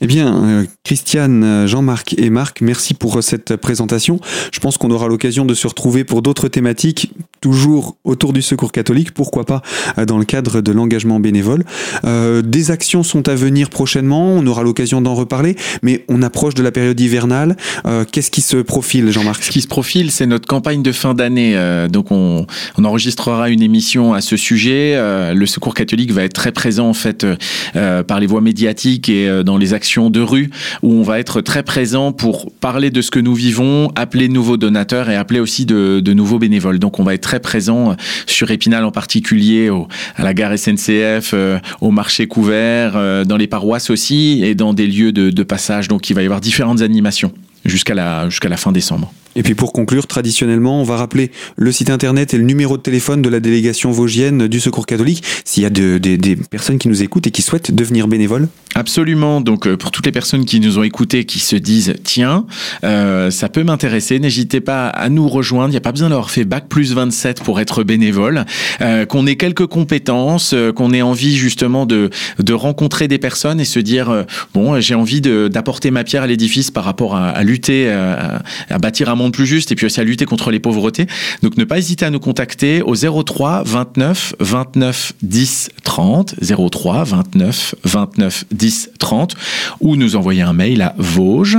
Eh 0.00 0.06
bien, 0.06 0.44
euh, 0.44 0.64
Christiane, 0.84 1.66
Jean-Marc 1.66 2.14
et 2.18 2.30
Marc, 2.30 2.60
merci 2.60 2.94
pour 2.94 3.22
cette 3.22 3.56
présentation. 3.56 4.20
Je 4.52 4.60
pense 4.60 4.78
qu'on 4.78 4.90
aura 4.90 5.08
l'occasion 5.08 5.44
de 5.44 5.54
se 5.54 5.66
retrouver 5.66 6.04
pour 6.04 6.22
d'autres 6.22 6.48
thématiques 6.48 7.12
toujours 7.44 7.98
autour 8.04 8.32
du 8.32 8.40
secours 8.40 8.72
catholique, 8.72 9.12
pourquoi 9.12 9.44
pas 9.44 9.60
euh, 9.98 10.06
dans 10.06 10.16
le 10.16 10.24
cadre 10.24 10.62
de 10.62 10.72
l'engagement 10.72 11.20
bénévole. 11.20 11.62
Euh, 12.06 12.40
des 12.40 12.70
actions 12.70 13.02
sont 13.02 13.28
à 13.28 13.34
venir 13.34 13.68
prochainement, 13.68 14.32
on 14.32 14.46
aura 14.46 14.62
l'occasion 14.62 15.02
d'en 15.02 15.14
reparler, 15.14 15.54
mais 15.82 16.06
on 16.08 16.22
approche 16.22 16.54
de 16.54 16.62
la 16.62 16.72
période 16.72 16.98
hivernale. 16.98 17.58
Euh, 17.84 18.06
qu'est-ce 18.10 18.30
qui 18.30 18.40
se 18.40 18.56
profile, 18.56 19.10
Jean-Marc? 19.10 19.44
Ce 19.44 19.50
qui 19.50 19.60
se 19.60 19.68
profile, 19.68 20.10
c'est 20.10 20.24
notre 20.24 20.48
campagne 20.48 20.82
de 20.82 20.90
fin 20.90 21.12
d'année. 21.12 21.54
donc 21.90 22.10
on, 22.10 22.46
enregistrera 22.82 23.50
une 23.50 23.62
émission 23.62 24.14
à 24.14 24.22
ce 24.22 24.36
sujet. 24.38 24.94
le 25.34 25.46
secours 25.46 25.74
catholique 25.74 26.12
va 26.12 26.22
être 26.22 26.32
très 26.32 26.52
présent 26.52 26.88
en 26.88 26.94
fait 26.94 27.26
par 27.72 28.20
les 28.20 28.26
voies 28.26 28.40
médiatiques 28.40 29.08
et 29.08 29.42
dans 29.42 29.56
les 29.56 29.74
actions 29.74 30.10
de 30.10 30.20
rue, 30.20 30.50
où 30.82 30.92
on 30.92 31.02
va 31.02 31.18
être 31.18 31.40
très 31.40 31.62
présent 31.62 32.12
pour 32.12 32.52
parler 32.52 32.90
de 32.90 33.02
ce 33.02 33.10
que 33.10 33.20
nous 33.20 33.34
vivons, 33.34 33.90
appeler 33.96 34.28
de 34.28 34.32
nouveaux 34.32 34.56
donateurs 34.56 35.10
et 35.10 35.16
appeler 35.16 35.40
aussi 35.40 35.66
de, 35.66 36.00
de 36.00 36.12
nouveaux 36.12 36.38
bénévoles. 36.38 36.78
Donc 36.78 36.98
on 36.98 37.04
va 37.04 37.14
être 37.14 37.22
très 37.22 37.33
présent 37.40 37.92
euh, 37.92 37.94
sur 38.26 38.50
Épinal 38.50 38.84
en 38.84 38.90
particulier, 38.90 39.70
à 40.16 40.22
la 40.22 40.34
gare 40.34 40.56
SNCF, 40.58 41.32
euh, 41.34 41.58
au 41.80 41.90
marché 41.90 42.26
couvert, 42.26 42.92
euh, 42.96 43.24
dans 43.24 43.36
les 43.36 43.46
paroisses 43.46 43.90
aussi, 43.90 44.42
et 44.44 44.54
dans 44.54 44.74
des 44.74 44.86
lieux 44.86 45.12
de, 45.12 45.42
passage. 45.42 45.88
Donc 45.88 46.08
il 46.08 46.14
va 46.14 46.22
y 46.22 46.24
avoir 46.24 46.40
différentes 46.40 46.80
animations 46.80 47.32
jusqu'à 47.66 47.94
la, 47.94 48.28
jusqu'à 48.30 48.48
la 48.48 48.56
fin 48.56 48.72
décembre. 48.72 49.12
Et 49.36 49.42
puis 49.42 49.54
pour 49.54 49.72
conclure, 49.72 50.06
traditionnellement, 50.06 50.80
on 50.80 50.84
va 50.84 50.96
rappeler 50.96 51.30
le 51.56 51.72
site 51.72 51.90
internet 51.90 52.34
et 52.34 52.38
le 52.38 52.44
numéro 52.44 52.76
de 52.76 52.82
téléphone 52.82 53.22
de 53.22 53.28
la 53.28 53.40
délégation 53.40 53.90
vosgienne 53.90 54.48
du 54.48 54.60
Secours 54.60 54.86
catholique 54.86 55.22
s'il 55.44 55.62
y 55.62 55.66
a 55.66 55.70
des 55.70 56.36
personnes 56.50 56.78
qui 56.78 56.88
nous 56.88 57.02
écoutent 57.02 57.26
et 57.26 57.30
qui 57.30 57.42
souhaitent 57.42 57.72
devenir 57.74 58.08
bénévoles. 58.08 58.48
Absolument. 58.74 59.40
Donc 59.40 59.66
euh, 59.66 59.76
pour 59.76 59.92
toutes 59.92 60.06
les 60.06 60.12
personnes 60.12 60.44
qui 60.44 60.58
nous 60.58 60.78
ont 60.78 60.82
écoutés, 60.82 61.24
qui 61.24 61.38
se 61.38 61.54
disent 61.54 61.94
tiens, 62.02 62.44
euh, 62.82 63.30
ça 63.30 63.48
peut 63.48 63.62
m'intéresser, 63.62 64.18
n'hésitez 64.18 64.60
pas 64.60 64.88
à 64.88 65.08
nous 65.08 65.28
rejoindre. 65.28 65.68
Il 65.68 65.72
n'y 65.72 65.76
a 65.76 65.80
pas 65.80 65.92
besoin 65.92 66.08
d'avoir 66.08 66.30
fait 66.30 66.44
bac 66.44 66.66
plus 66.68 66.92
27 66.92 67.42
pour 67.42 67.60
être 67.60 67.84
bénévole. 67.84 68.44
Euh, 68.80 69.06
qu'on 69.06 69.26
ait 69.26 69.36
quelques 69.36 69.66
compétences, 69.66 70.54
qu'on 70.74 70.92
ait 70.92 71.02
envie 71.02 71.36
justement 71.36 71.86
de 71.86 72.10
de 72.40 72.52
rencontrer 72.52 73.06
des 73.06 73.18
personnes 73.18 73.60
et 73.60 73.64
se 73.64 73.78
dire 73.78 74.24
bon, 74.52 74.80
j'ai 74.80 74.94
envie 74.94 75.20
d'apporter 75.20 75.92
ma 75.92 76.02
pierre 76.02 76.24
à 76.24 76.26
l'édifice 76.26 76.70
par 76.70 76.84
rapport 76.84 77.14
à, 77.16 77.42
lutter, 77.44 77.90
à, 77.90 78.42
à 78.68 78.78
bâtir 78.78 79.08
un 79.08 79.14
plus 79.30 79.46
juste 79.46 79.72
et 79.72 79.74
puis 79.74 79.86
aussi 79.86 80.00
à 80.00 80.04
lutter 80.04 80.24
contre 80.24 80.50
les 80.50 80.60
pauvretés. 80.60 81.06
Donc 81.42 81.56
ne 81.56 81.64
pas 81.64 81.78
hésiter 81.78 82.04
à 82.04 82.10
nous 82.10 82.20
contacter 82.20 82.82
au 82.82 82.94
03 82.94 83.62
29 83.64 84.34
29 84.40 85.12
10 85.22 85.70
30 85.82 86.34
03 86.70 87.04
29 87.04 87.74
29 87.84 88.44
10 88.50 88.90
30 88.98 89.34
ou 89.80 89.96
nous 89.96 90.16
envoyer 90.16 90.42
un 90.42 90.52
mail 90.52 90.82
à 90.82 90.94
vosges 90.98 91.58